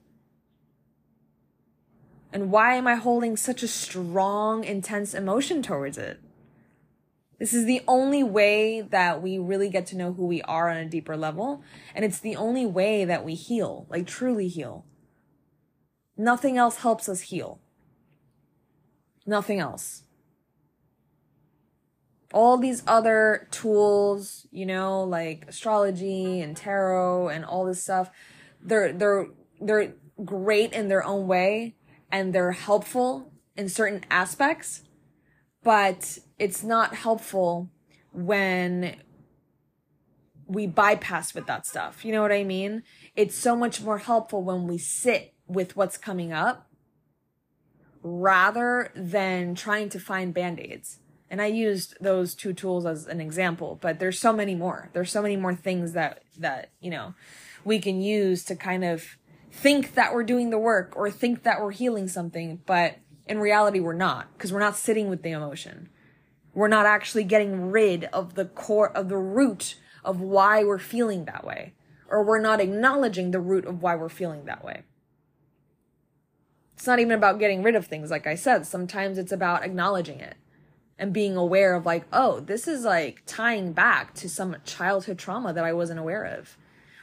And 2.36 2.52
why 2.52 2.76
am 2.76 2.86
I 2.86 2.95
holding 2.95 3.38
such 3.38 3.63
a 3.63 3.67
strong, 3.67 4.65
intense 4.65 5.13
emotion 5.13 5.63
towards 5.63 5.98
it? 5.98 6.19
This 7.39 7.54
is 7.54 7.63
the 7.63 7.82
only 7.88 8.24
way 8.24 8.82
that 8.82 9.21
we 9.21 9.39
really 9.39 9.69
get 9.69 9.86
to 9.88 9.95
know 9.95 10.12
who 10.12 10.26
we 10.26 10.41
are 10.41 10.69
on 10.69 10.76
a 10.76 10.84
deeper 10.84 11.15
level. 11.15 11.63
And 11.95 12.04
it's 12.04 12.19
the 12.19 12.36
only 12.36 12.65
way 12.65 13.06
that 13.06 13.24
we 13.24 13.36
heal, 13.36 13.88
like 13.89 14.06
truly 14.06 14.50
heal. 14.50 14.86
Nothing 16.17 16.58
else 16.58 16.80
helps 16.80 17.08
us 17.08 17.21
heal. 17.21 17.62
Nothing 19.26 19.62
else. 19.62 20.04
All 22.34 22.58
these 22.58 22.84
other 22.86 23.48
tools, 23.50 24.45
you 24.52 24.65
know, 24.65 25.04
like 25.04 25.45
astrology 25.48 26.41
and 26.41 26.58
tarot 26.58 27.30
and 27.30 27.45
all 27.45 27.63
this 27.63 27.82
stuff, 27.82 28.12
they're, 28.62 28.91
they're, 28.91 29.28
they're 29.62 29.93
great 30.26 30.74
in 30.74 30.89
their 30.89 31.06
own 31.06 31.28
way 31.28 31.76
and 32.15 32.34
they're 32.34 32.54
helpful 32.54 33.32
in 33.56 33.67
certain 33.69 34.04
aspects 34.10 34.84
but 35.65 36.19
it's 36.38 36.63
not 36.63 36.93
helpful 36.93 37.69
when 38.13 38.95
we 40.47 40.67
bypass 40.67 41.34
with 41.34 41.47
that 41.47 41.65
stuff. 41.65 42.06
You 42.06 42.12
know 42.12 42.21
what 42.21 42.32
I 42.32 42.43
mean? 42.43 42.84
It's 43.15 43.36
so 43.36 43.56
much 43.56 43.82
more 43.82 43.97
helpful 43.97 44.43
when 44.43 44.67
we 44.67 44.78
sit 44.78 45.34
with 45.47 45.75
what's 45.75 45.97
coming 45.97 46.32
up 46.32 46.69
rather 48.04 48.91
than 48.95 49.56
trying 49.56 49.89
to 49.89 49.99
find 49.99 50.36
band-aids. 50.36 50.99
And 51.32 51.41
I 51.41 51.47
used 51.47 51.95
those 51.99 52.36
two 52.36 52.54
tools 52.54 52.86
as 52.86 53.08
an 53.08 53.19
example, 53.19 53.80
but 53.82 53.97
there's 53.97 54.19
so 54.19 54.32
many 54.32 54.54
more. 54.54 54.91
There's 54.93 55.12
so 55.12 55.23
many 55.23 55.36
more 55.36 55.56
things 55.56 55.93
that 55.93 56.21
that, 56.38 56.69
you 56.80 56.91
know, 56.91 57.15
we 57.63 57.80
can 57.80 57.99
use 57.99 58.43
to 58.45 58.56
kind 58.56 58.86
of 58.86 59.17
think 59.56 59.96
that 59.96 60.13
we're 60.13 60.24
doing 60.24 60.50
the 60.50 60.60
work 60.60 60.94
or 60.96 61.10
think 61.10 61.44
that 61.44 61.62
we're 61.62 61.72
healing 61.72 62.08
something, 62.08 62.62
but 62.65 62.98
in 63.26 63.39
reality, 63.39 63.80
we're 63.80 63.94
not 63.94 64.32
because 64.34 64.52
we're 64.52 64.60
not 64.60 64.76
sitting 64.76 65.10
with 65.10 65.24
the 65.24 65.32
emotion. 65.32 65.89
We're 66.54 66.68
not 66.68 66.86
actually 66.86 67.24
getting 67.24 67.72
rid 67.72 68.04
of 68.06 68.36
the 68.36 68.46
core 68.46 68.91
of 68.91 69.10
the 69.10 69.18
root 69.18 69.78
of 70.04 70.20
why 70.20 70.63
we're 70.63 70.78
feeling 70.78 71.26
that 71.26 71.46
way, 71.46 71.74
or 72.10 72.24
we're 72.24 72.41
not 72.41 72.60
acknowledging 72.60 73.32
the 73.32 73.39
root 73.39 73.65
of 73.65 73.82
why 73.82 73.96
we're 73.96 74.10
feeling 74.10 74.46
that 74.46 74.63
way. 74.63 74.84
It's 76.76 76.86
not 76.86 77.00
even 77.00 77.13
about 77.13 77.39
getting 77.39 77.63
rid 77.63 77.76
of 77.76 77.88
things, 77.88 78.12
like 78.12 78.28
I 78.28 78.36
said. 78.36 78.68
Sometimes 78.68 79.18
it's 79.18 79.32
about 79.32 79.63
acknowledging 79.63 80.20
it 80.20 80.36
and 81.00 81.13
being 81.13 81.36
aware 81.36 81.74
of, 81.74 81.86
like, 81.86 82.06
oh, 82.13 82.41
this 82.41 82.68
is 82.68 82.84
like 82.84 83.24
tying 83.26 83.72
back 83.72 84.13
to 84.15 84.30
some 84.30 84.58
childhood 84.65 85.18
trauma 85.18 85.54
that 85.54 85.63
I 85.63 85.74
wasn't 85.74 86.00
aware 86.00 86.26
of 86.26 86.58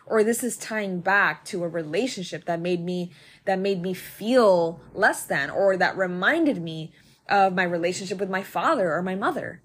or 0.06 0.24
this 0.24 0.42
is 0.42 0.56
tying 0.56 1.00
back 1.00 1.44
to 1.46 1.64
a 1.64 1.68
relationship 1.68 2.44
that 2.44 2.60
made 2.60 2.84
me 2.84 3.12
that 3.44 3.58
made 3.58 3.82
me 3.82 3.94
feel 3.94 4.80
less 4.94 5.24
than 5.24 5.50
or 5.50 5.76
that 5.76 5.96
reminded 5.96 6.62
me 6.62 6.92
of 7.28 7.54
my 7.54 7.62
relationship 7.62 8.18
with 8.18 8.30
my 8.30 8.42
father 8.42 8.92
or 8.92 9.02
my 9.02 9.14
mother. 9.14 9.62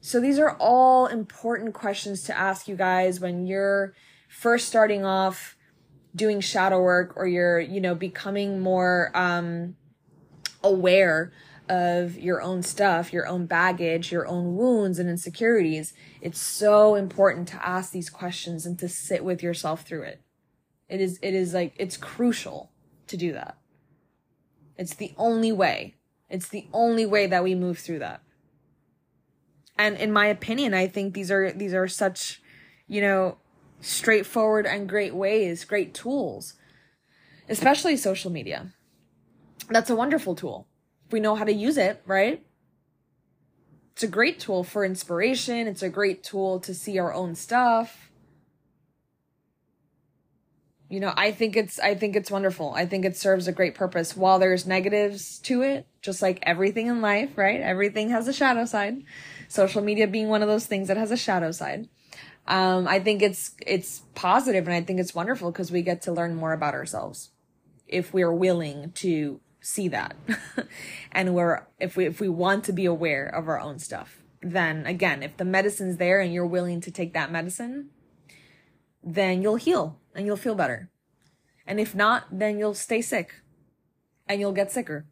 So 0.00 0.20
these 0.20 0.38
are 0.38 0.56
all 0.58 1.06
important 1.06 1.74
questions 1.74 2.22
to 2.24 2.36
ask 2.36 2.66
you 2.66 2.76
guys 2.76 3.20
when 3.20 3.46
you're 3.46 3.94
first 4.28 4.66
starting 4.66 5.04
off 5.04 5.56
doing 6.14 6.40
shadow 6.40 6.80
work 6.80 7.12
or 7.16 7.26
you're 7.26 7.60
you 7.60 7.80
know 7.80 7.94
becoming 7.94 8.60
more 8.60 9.10
um 9.14 9.76
aware 10.64 11.32
of 11.70 12.18
your 12.18 12.42
own 12.42 12.64
stuff, 12.64 13.12
your 13.12 13.28
own 13.28 13.46
baggage, 13.46 14.10
your 14.10 14.26
own 14.26 14.56
wounds 14.56 14.98
and 14.98 15.08
insecurities, 15.08 15.94
it's 16.20 16.40
so 16.40 16.96
important 16.96 17.46
to 17.46 17.66
ask 17.66 17.92
these 17.92 18.10
questions 18.10 18.66
and 18.66 18.76
to 18.80 18.88
sit 18.88 19.22
with 19.22 19.40
yourself 19.40 19.82
through 19.82 20.02
it. 20.02 20.20
It 20.88 21.00
is, 21.00 21.20
it 21.22 21.32
is 21.32 21.54
like, 21.54 21.74
it's 21.76 21.96
crucial 21.96 22.72
to 23.06 23.16
do 23.16 23.32
that. 23.34 23.56
It's 24.76 24.96
the 24.96 25.12
only 25.16 25.52
way. 25.52 25.94
It's 26.28 26.48
the 26.48 26.66
only 26.72 27.06
way 27.06 27.28
that 27.28 27.44
we 27.44 27.54
move 27.54 27.78
through 27.78 28.00
that. 28.00 28.20
And 29.78 29.96
in 29.96 30.12
my 30.12 30.26
opinion, 30.26 30.74
I 30.74 30.88
think 30.88 31.14
these 31.14 31.30
are, 31.30 31.52
these 31.52 31.72
are 31.72 31.86
such, 31.86 32.42
you 32.88 33.00
know, 33.00 33.38
straightforward 33.80 34.66
and 34.66 34.88
great 34.88 35.14
ways, 35.14 35.64
great 35.64 35.94
tools, 35.94 36.54
especially 37.48 37.96
social 37.96 38.32
media. 38.32 38.72
That's 39.68 39.88
a 39.88 39.94
wonderful 39.94 40.34
tool 40.34 40.66
we 41.12 41.20
know 41.20 41.34
how 41.34 41.44
to 41.44 41.52
use 41.52 41.76
it, 41.76 42.02
right? 42.06 42.44
It's 43.92 44.02
a 44.02 44.08
great 44.08 44.40
tool 44.40 44.64
for 44.64 44.84
inspiration. 44.84 45.66
It's 45.66 45.82
a 45.82 45.88
great 45.88 46.22
tool 46.22 46.60
to 46.60 46.74
see 46.74 46.98
our 46.98 47.12
own 47.12 47.34
stuff. 47.34 48.10
You 50.88 50.98
know, 51.00 51.12
I 51.16 51.30
think 51.30 51.56
it's 51.56 51.78
I 51.78 51.94
think 51.94 52.16
it's 52.16 52.30
wonderful. 52.30 52.72
I 52.74 52.84
think 52.86 53.04
it 53.04 53.16
serves 53.16 53.46
a 53.46 53.52
great 53.52 53.74
purpose. 53.74 54.16
While 54.16 54.38
there's 54.38 54.66
negatives 54.66 55.38
to 55.40 55.62
it, 55.62 55.86
just 56.02 56.20
like 56.20 56.40
everything 56.42 56.88
in 56.88 57.00
life, 57.00 57.36
right? 57.36 57.60
Everything 57.60 58.10
has 58.10 58.26
a 58.26 58.32
shadow 58.32 58.64
side. 58.64 59.04
Social 59.48 59.82
media 59.82 60.08
being 60.08 60.28
one 60.28 60.42
of 60.42 60.48
those 60.48 60.66
things 60.66 60.88
that 60.88 60.96
has 60.96 61.10
a 61.10 61.16
shadow 61.16 61.52
side. 61.52 61.88
Um, 62.48 62.88
I 62.88 62.98
think 62.98 63.22
it's 63.22 63.52
it's 63.64 64.02
positive 64.14 64.66
and 64.66 64.74
I 64.74 64.80
think 64.80 64.98
it's 64.98 65.14
wonderful 65.14 65.52
because 65.52 65.70
we 65.70 65.82
get 65.82 66.02
to 66.02 66.12
learn 66.12 66.34
more 66.34 66.52
about 66.52 66.74
ourselves 66.74 67.30
if 67.86 68.12
we're 68.12 68.32
willing 68.32 68.92
to 68.92 69.40
see 69.60 69.88
that. 69.88 70.16
and 71.12 71.34
we're, 71.34 71.66
if 71.78 71.96
we, 71.96 72.06
if 72.06 72.20
we 72.20 72.28
want 72.28 72.64
to 72.64 72.72
be 72.72 72.86
aware 72.86 73.26
of 73.26 73.48
our 73.48 73.60
own 73.60 73.78
stuff, 73.78 74.22
then 74.42 74.86
again, 74.86 75.22
if 75.22 75.36
the 75.36 75.44
medicine's 75.44 75.98
there 75.98 76.20
and 76.20 76.32
you're 76.32 76.46
willing 76.46 76.80
to 76.80 76.90
take 76.90 77.12
that 77.12 77.30
medicine, 77.30 77.90
then 79.02 79.42
you'll 79.42 79.56
heal 79.56 79.98
and 80.14 80.26
you'll 80.26 80.36
feel 80.36 80.54
better. 80.54 80.90
And 81.66 81.78
if 81.78 81.94
not, 81.94 82.24
then 82.30 82.58
you'll 82.58 82.74
stay 82.74 83.02
sick 83.02 83.34
and 84.26 84.40
you'll 84.40 84.52
get 84.52 84.72
sicker. 84.72 85.06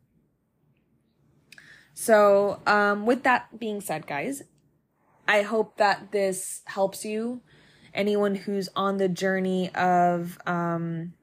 So, 1.94 2.60
um, 2.66 3.06
with 3.06 3.24
that 3.24 3.58
being 3.58 3.80
said, 3.80 4.06
guys, 4.06 4.42
I 5.26 5.42
hope 5.42 5.76
that 5.78 6.12
this 6.12 6.62
helps 6.66 7.04
you 7.04 7.42
anyone 7.92 8.36
who's 8.36 8.68
on 8.76 8.98
the 8.98 9.08
journey 9.08 9.74
of 9.74 10.38
um, 10.46 11.14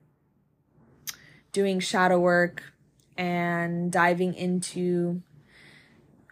doing 1.53 1.79
shadow 1.79 2.19
work 2.19 2.74
and 3.17 3.91
diving 3.91 4.33
into 4.33 5.21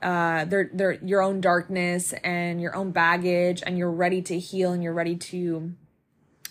uh, 0.01 0.45
their, 0.45 0.69
their, 0.73 0.93
your 0.93 1.21
own 1.21 1.39
darkness 1.39 2.13
and 2.23 2.59
your 2.59 2.75
own 2.75 2.91
baggage, 2.91 3.63
and 3.65 3.77
you're 3.77 3.91
ready 3.91 4.21
to 4.21 4.37
heal 4.37 4.73
and 4.73 4.83
you're 4.83 4.93
ready 4.93 5.15
to 5.15 5.73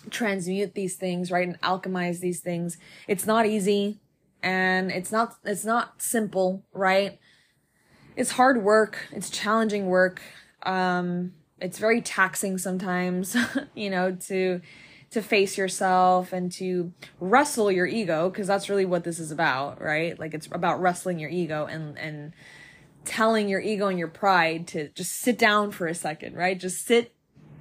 transmute 0.09 0.73
these 0.73 0.95
things, 0.95 1.31
right? 1.31 1.47
And 1.47 1.61
alchemize 1.61 2.19
these 2.19 2.39
things. 2.39 2.77
It's 3.07 3.25
not 3.25 3.45
easy 3.45 3.99
and 4.41 4.91
it's 4.91 5.11
not, 5.11 5.35
it's 5.45 5.63
not 5.63 6.01
simple, 6.01 6.65
right? 6.73 7.19
It's 8.15 8.31
hard 8.31 8.63
work. 8.63 9.07
It's 9.11 9.29
challenging 9.29 9.85
work. 9.85 10.21
Um, 10.63 11.33
it's 11.59 11.79
very 11.79 12.01
taxing 12.01 12.57
sometimes, 12.57 13.37
you 13.75 13.89
know, 13.89 14.15
to, 14.27 14.61
to 15.13 15.21
face 15.21 15.57
yourself 15.57 16.33
and 16.33 16.51
to 16.51 16.91
wrestle 17.19 17.71
your 17.71 17.85
ego 17.85 18.29
because 18.29 18.47
that's 18.47 18.69
really 18.69 18.85
what 18.85 19.03
this 19.03 19.19
is 19.19 19.31
about 19.31 19.81
right? 19.81 20.19
Like 20.19 20.33
it's 20.33 20.47
about 20.47 20.81
wrestling 20.81 21.19
your 21.19 21.29
ego 21.29 21.65
and 21.65 21.97
and 21.97 22.33
telling 23.05 23.49
your 23.49 23.59
ego 23.59 23.87
and 23.87 23.99
your 23.99 24.07
pride 24.07 24.67
to 24.67 24.89
just 24.89 25.11
sit 25.13 25.37
down 25.37 25.71
for 25.71 25.87
a 25.87 25.95
second 25.95 26.35
right? 26.35 26.59
Just 26.59 26.85
sit 26.85 27.13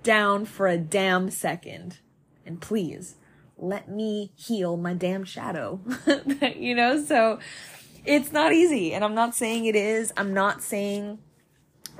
down 0.02 0.44
for 0.44 0.66
a 0.66 0.78
damn 0.78 1.30
second 1.30 1.98
and 2.44 2.60
please 2.60 3.16
let 3.56 3.88
me 3.88 4.32
heal 4.34 4.76
my 4.76 4.94
damn 4.94 5.24
shadow. 5.24 5.80
You 6.56 6.74
know 6.74 7.04
so 7.04 7.38
it's 8.04 8.32
not 8.32 8.52
easy 8.52 8.92
and 8.94 9.04
i'm 9.04 9.14
not 9.14 9.34
saying 9.34 9.66
it 9.66 9.76
is. 9.76 10.12
I'm 10.16 10.34
not 10.34 10.62
saying 10.62 11.18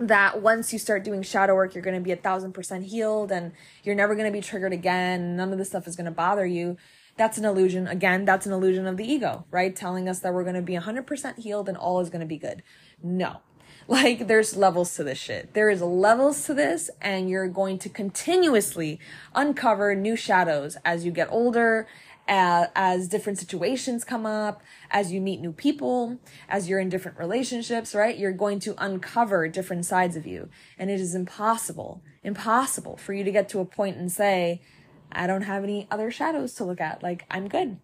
that 0.09 0.41
once 0.41 0.73
you 0.73 0.79
start 0.79 1.05
doing 1.05 1.23
shadow 1.23 1.55
work, 1.55 1.75
you're 1.75 1.83
going 1.83 1.97
to 1.97 2.03
be 2.03 2.13
a 2.13 2.17
thousand 2.17 2.53
percent 2.53 2.85
healed 2.85 3.33
and 3.33 3.53
you're 3.85 3.95
never 3.95 4.15
going 4.15 4.27
to 4.27 4.33
be 4.33 4.41
triggered 4.41 4.73
again. 4.73 5.37
None 5.37 5.53
of 5.53 5.59
this 5.59 5.69
stuff 5.69 5.87
is 5.87 5.97
going 5.97 6.07
to 6.07 6.11
bother 6.11 6.47
you. 6.47 6.77
That's 7.17 7.39
an 7.39 7.45
illusion. 7.45 7.87
Again, 7.87 8.25
that's 8.25 8.47
an 8.47 8.53
illusion 8.53 8.87
of 8.87 8.97
the 8.97 9.05
ego, 9.05 9.45
right? 9.51 9.75
Telling 9.75 10.09
us 10.09 10.21
that 10.21 10.33
we're 10.33 10.45
going 10.45 10.55
to 10.55 10.63
be 10.63 10.77
a 10.77 10.81
100% 10.81 11.39
healed 11.39 11.69
and 11.69 11.77
all 11.77 12.01
is 12.01 12.11
going 12.11 12.21
to 12.21 12.27
be 12.27 12.39
good. 12.39 12.63
No. 13.03 13.41
Like 13.89 14.29
there's 14.29 14.57
levels 14.57 14.95
to 14.95 15.03
this 15.03 15.19
shit. 15.19 15.55
There 15.55 15.69
is 15.69 15.83
levels 15.83 16.47
to 16.47 16.55
this 16.55 16.89
and 17.01 17.29
you're 17.29 17.49
going 17.49 17.81
to 17.81 17.89
continuously 17.89 19.01
uncover 19.35 19.97
new 19.97 20.15
shadows 20.15 20.77
as 20.85 21.05
you 21.05 21.11
get 21.11 21.27
older 21.33 21.89
as, 22.29 22.69
as 22.75 23.09
different 23.09 23.39
situations 23.39 24.05
come 24.05 24.27
up, 24.27 24.63
as 24.91 25.13
you 25.13 25.21
meet 25.21 25.41
new 25.41 25.53
people, 25.53 26.19
as 26.49 26.69
you're 26.69 26.79
in 26.79 26.89
different 26.89 27.19
relationships, 27.19 27.95
right? 27.95 28.17
You're 28.17 28.33
going 28.33 28.61
to 28.61 28.75
uncover 28.79 29.49
different 29.49 29.85
sides 29.87 30.17
of 30.17 30.27
you. 30.27 30.49
And 30.79 30.91
it 30.91 31.01
is 31.01 31.15
impossible, 31.15 32.03
impossible 32.23 32.97
for 32.97 33.13
you 33.13 33.25
to 33.25 33.33
get 33.33 33.49
to 33.51 33.61
a 33.61 33.65
point 33.65 33.97
and 33.97 34.11
say, 34.11 34.63
I 35.11 35.27
don't 35.27 35.43
have 35.43 35.63
any 35.63 35.87
other 35.91 36.11
shadows 36.11 36.55
to 36.55 36.65
look 36.65 36.81
at. 36.81 37.03
Like, 37.03 37.25
I'm 37.31 37.49
good. 37.49 37.79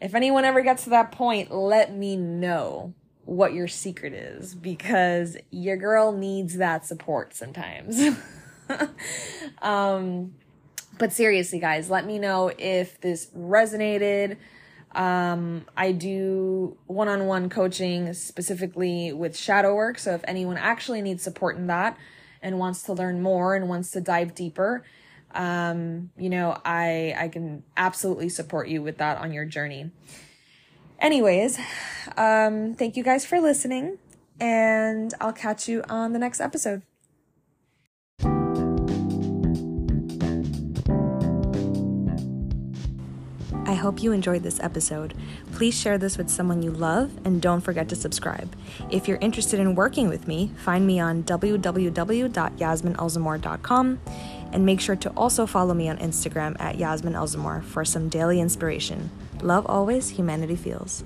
If 0.00 0.14
anyone 0.14 0.44
ever 0.44 0.60
gets 0.60 0.84
to 0.84 0.90
that 0.90 1.10
point, 1.10 1.50
let 1.50 1.94
me 1.94 2.16
know 2.16 2.94
what 3.24 3.52
your 3.52 3.68
secret 3.68 4.14
is 4.14 4.54
because 4.54 5.36
your 5.50 5.76
girl 5.76 6.12
needs 6.12 6.56
that 6.56 6.86
support 6.86 7.34
sometimes. 7.34 8.00
um, 9.62 10.34
but 10.98 11.12
seriously, 11.12 11.58
guys, 11.58 11.90
let 11.90 12.06
me 12.06 12.18
know 12.18 12.52
if 12.58 13.00
this 13.00 13.26
resonated. 13.36 14.36
Um, 14.92 15.66
I 15.76 15.92
do 15.92 16.76
one 16.86 17.08
on 17.08 17.26
one 17.26 17.48
coaching 17.48 18.12
specifically 18.14 19.12
with 19.12 19.36
shadow 19.36 19.74
work. 19.74 19.98
So 19.98 20.14
if 20.14 20.22
anyone 20.26 20.56
actually 20.56 21.02
needs 21.02 21.22
support 21.22 21.56
in 21.56 21.66
that 21.66 21.96
and 22.42 22.58
wants 22.58 22.82
to 22.84 22.92
learn 22.92 23.22
more 23.22 23.54
and 23.54 23.68
wants 23.68 23.90
to 23.92 24.00
dive 24.00 24.34
deeper, 24.34 24.84
um, 25.34 26.10
you 26.16 26.30
know, 26.30 26.58
I, 26.64 27.14
I 27.16 27.28
can 27.28 27.62
absolutely 27.76 28.28
support 28.28 28.68
you 28.68 28.82
with 28.82 28.98
that 28.98 29.18
on 29.18 29.32
your 29.32 29.44
journey. 29.44 29.90
Anyways, 30.98 31.58
um, 32.16 32.74
thank 32.74 32.96
you 32.96 33.04
guys 33.04 33.24
for 33.24 33.40
listening 33.40 33.98
and 34.40 35.12
I'll 35.20 35.32
catch 35.32 35.68
you 35.68 35.84
on 35.88 36.12
the 36.12 36.18
next 36.18 36.40
episode. 36.40 36.82
I 43.68 43.74
hope 43.74 44.02
you 44.02 44.10
enjoyed 44.12 44.42
this 44.42 44.58
episode. 44.60 45.12
Please 45.52 45.78
share 45.78 45.98
this 45.98 46.16
with 46.16 46.30
someone 46.30 46.62
you 46.62 46.70
love 46.70 47.10
and 47.26 47.42
don't 47.42 47.60
forget 47.60 47.90
to 47.90 47.96
subscribe. 47.96 48.56
If 48.90 49.06
you're 49.06 49.18
interested 49.18 49.60
in 49.60 49.74
working 49.74 50.08
with 50.08 50.26
me, 50.26 50.52
find 50.56 50.86
me 50.86 50.98
on 50.98 51.24
www.yasminelzamor.com 51.24 54.00
and 54.52 54.64
make 54.64 54.80
sure 54.80 54.96
to 54.96 55.10
also 55.10 55.44
follow 55.44 55.74
me 55.74 55.90
on 55.90 55.98
Instagram 55.98 56.58
at 56.58 56.78
Yasmin 56.78 57.12
Elzamor 57.12 57.62
for 57.62 57.84
some 57.84 58.08
daily 58.08 58.40
inspiration. 58.40 59.10
Love 59.42 59.66
always, 59.66 60.08
humanity 60.08 60.56
feels. 60.56 61.04